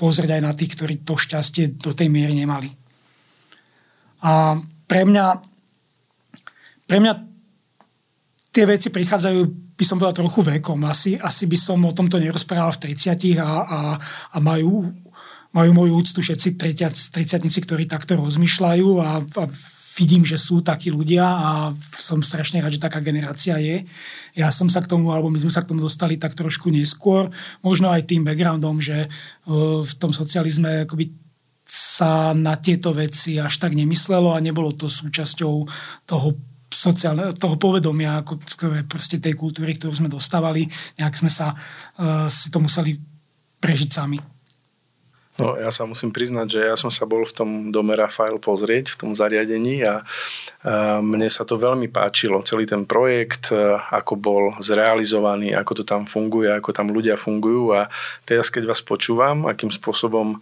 [0.00, 2.72] pozrieť aj na tých, ktorí to šťastie do tej miery nemali.
[4.24, 4.56] A
[4.88, 5.26] pre mňa,
[6.88, 7.12] pre mňa
[8.56, 10.78] tie veci prichádzajú by som povedal trochu vekom.
[10.86, 13.80] Asi, asi by som o tomto nerozprával v 30 a, a,
[14.34, 14.94] a majú,
[15.50, 19.44] majú moju úctu všetci 30 ktorí takto rozmýšľajú a, a
[19.94, 21.50] vidím, že sú takí ľudia a
[21.94, 23.86] som strašne rád, že taká generácia je.
[24.34, 27.30] Ja som sa k tomu, alebo my sme sa k tomu dostali tak trošku neskôr,
[27.62, 29.06] možno aj tým backgroundom, že
[29.46, 31.14] v tom socializme akoby
[31.64, 35.54] sa na tieto veci až tak nemyslelo a nebolo to súčasťou
[36.04, 36.28] toho
[36.74, 38.42] sociálne, toho povedomia, ako
[38.90, 40.66] proste tej kultúry, ktorú sme dostávali,
[40.98, 42.98] nejak sme sa uh, si to museli
[43.62, 44.18] prežiť sami.
[45.34, 48.94] No, ja sa musím priznať, že ja som sa bol v tom dome Rafael pozrieť,
[48.94, 49.98] v tom zariadení a,
[50.62, 52.38] a mne sa to veľmi páčilo.
[52.46, 53.50] Celý ten projekt,
[53.90, 57.90] ako bol zrealizovaný, ako to tam funguje, ako tam ľudia fungujú a
[58.22, 60.38] teraz, keď vás počúvam, akým spôsobom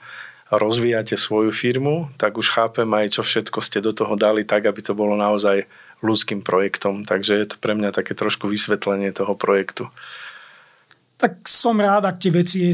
[0.53, 4.85] rozvíjate svoju firmu, tak už chápem aj, čo všetko ste do toho dali tak, aby
[4.85, 5.65] to bolo naozaj
[6.03, 7.07] ľudským projektom.
[7.07, 9.87] Takže je to pre mňa také trošku vysvetlenie toho projektu.
[11.17, 12.73] Tak som rád, ak tie veci je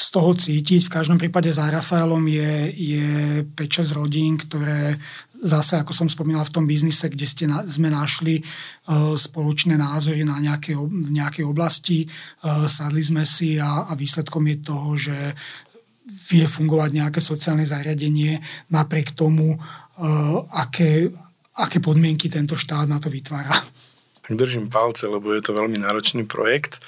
[0.00, 0.88] z toho cítiť.
[0.88, 3.08] V každom prípade za Rafaelom je, je
[3.52, 4.96] 5-6 rodín, ktoré
[5.36, 10.24] zase, ako som spomínal v tom biznise, kde ste na, sme našli uh, spoločné názory
[10.24, 15.16] na nejakej, v nejakej oblasti, uh, sadli sme si a, a výsledkom je toho, že
[16.32, 18.40] vie fungovať nejaké sociálne zariadenie
[18.72, 21.12] napriek tomu, uh, aké,
[21.60, 23.52] aké podmienky tento štát na to vytvára.
[24.30, 26.78] Držím palce, lebo je to veľmi náročný projekt.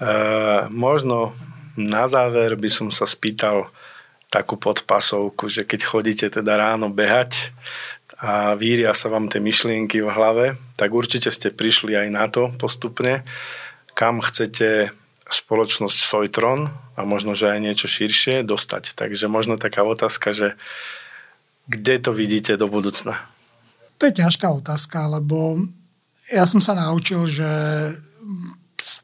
[0.00, 1.36] Uh, možno
[1.76, 3.68] na záver by som sa spýtal
[4.30, 7.50] takú podpasovku, že keď chodíte teda ráno behať
[8.22, 10.46] a víria sa vám tie myšlienky v hlave,
[10.78, 13.26] tak určite ste prišli aj na to postupne,
[13.92, 14.94] kam chcete
[15.30, 18.94] spoločnosť Sojtron a možno, že aj niečo širšie dostať.
[18.94, 20.48] Takže možno taká otázka, že
[21.70, 23.18] kde to vidíte do budúcna?
[24.00, 25.60] To je ťažká otázka, lebo
[26.32, 27.50] ja som sa naučil, že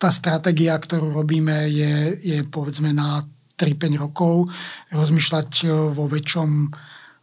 [0.00, 3.20] tá stratégia, ktorú robíme, je, je povedzme na
[3.60, 4.48] 3-5 rokov.
[4.88, 6.48] Rozmýšľať e, vo väčšom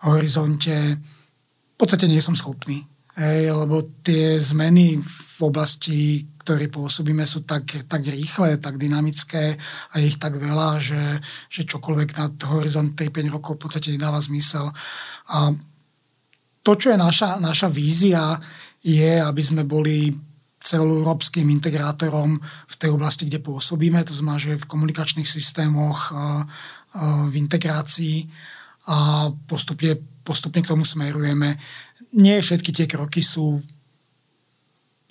[0.05, 1.01] horizonte
[1.73, 2.85] v podstate nie som schopný.
[3.13, 9.57] Hej, lebo tie zmeny v oblasti, ktoré pôsobíme, sú tak, tak rýchle, tak dynamické
[9.93, 14.69] a ich tak veľa, že, že čokoľvek na horizont 3-5 rokov v podstate nedáva zmysel.
[15.29, 15.53] A
[16.63, 18.39] to, čo je naša, naša vízia,
[18.83, 20.11] je, aby sme boli
[20.63, 26.15] celoeurópskym integrátorom v tej oblasti, kde pôsobíme, to znamená, že v komunikačných systémoch,
[27.27, 28.31] v integrácii
[28.87, 31.59] a postupne, postupne k tomu smerujeme.
[32.15, 33.59] Nie všetky tie kroky sú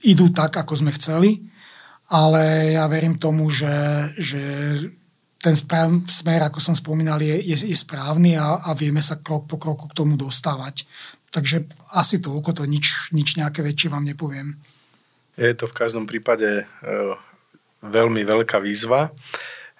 [0.09, 1.45] idú tak, ako sme chceli,
[2.13, 4.43] ale ja verím tomu, že, že
[5.37, 9.51] ten správ, smer, ako som spomínal, je, je, je správny a, a vieme sa krok
[9.51, 10.87] po kroku k tomu dostávať.
[11.33, 11.65] Takže
[11.97, 14.61] asi toľko, to nič, nič nejaké väčšie vám nepoviem.
[15.41, 16.65] Je to v každom prípade e,
[17.81, 19.17] veľmi veľká výzva.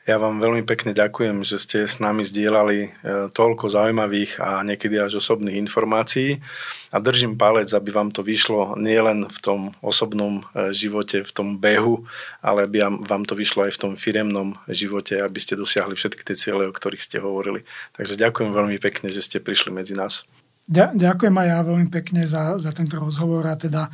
[0.03, 2.89] Ja vám veľmi pekne ďakujem, že ste s nami zdieľali e,
[3.31, 6.43] toľko zaujímavých a niekedy až osobných informácií
[6.91, 11.61] a držím palec, aby vám to vyšlo nielen v tom osobnom e, živote, v tom
[11.61, 12.03] behu,
[12.43, 16.35] ale aby vám to vyšlo aj v tom firemnom živote, aby ste dosiahli všetky tie
[16.35, 17.63] ciele, o ktorých ste hovorili.
[17.95, 20.27] Takže ďakujem veľmi pekne, že ste prišli medzi nás.
[20.71, 23.91] Ďakujem aj ja veľmi pekne za, za tento rozhovor a teda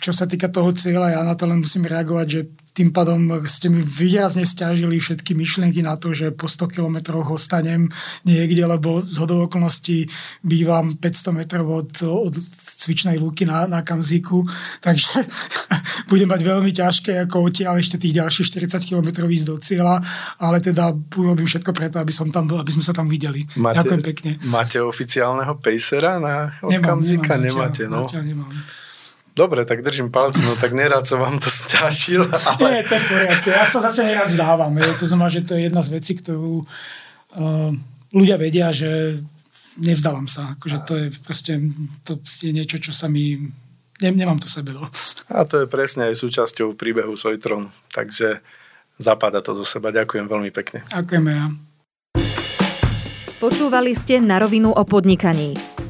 [0.00, 2.40] čo sa týka toho cieľa, ja na to len musím reagovať, že
[2.74, 7.86] tým pádom ste mi výrazne stiažili všetky myšlienky na to, že po 100 kilometroch ostanem
[8.26, 10.10] niekde, lebo z hodov okolností
[10.42, 14.42] bývam 500 metrov od, od cvičnej lúky na, na Kamzíku,
[14.82, 15.22] takže
[16.10, 20.02] budem mať veľmi ťažké ako odtiaľ ešte tých ďalších 40 kilometrov ísť do cieľa,
[20.42, 23.46] ale teda urobím všetko preto, aby, som tam, aby sme sa tam videli.
[23.54, 24.30] Máte, Ďakujem pekne.
[24.50, 27.38] Máte oficiálneho pacera na, od nemám, Kamzíka?
[27.38, 28.10] Nemám, Nemáte, no.
[28.10, 28.50] Zatiaľ nemám.
[29.34, 32.22] Dobre, tak držím palce, no tak nerád som vám to stiažil.
[32.54, 32.70] Ale...
[32.70, 33.46] Nie, to je v poriadku.
[33.50, 34.70] Ja sa zase nerád vzdávam.
[34.78, 37.70] Je, to znamená, že to je jedna z vecí, ktorú uh,
[38.14, 39.18] ľudia vedia, že
[39.82, 40.54] nevzdávam sa.
[40.54, 41.58] Akože to je proste
[42.06, 43.50] to je niečo, čo sa mi...
[43.98, 44.70] Ne, nemám to v sebe.
[44.70, 44.86] No.
[45.34, 47.74] A to je presne aj súčasťou príbehu Sojtron.
[47.90, 48.38] Takže
[49.02, 49.90] zapadá to do seba.
[49.90, 50.86] Ďakujem veľmi pekne.
[50.94, 51.46] Ďakujeme ja.
[53.42, 55.73] Počúvali ste na rovinu o podnikaní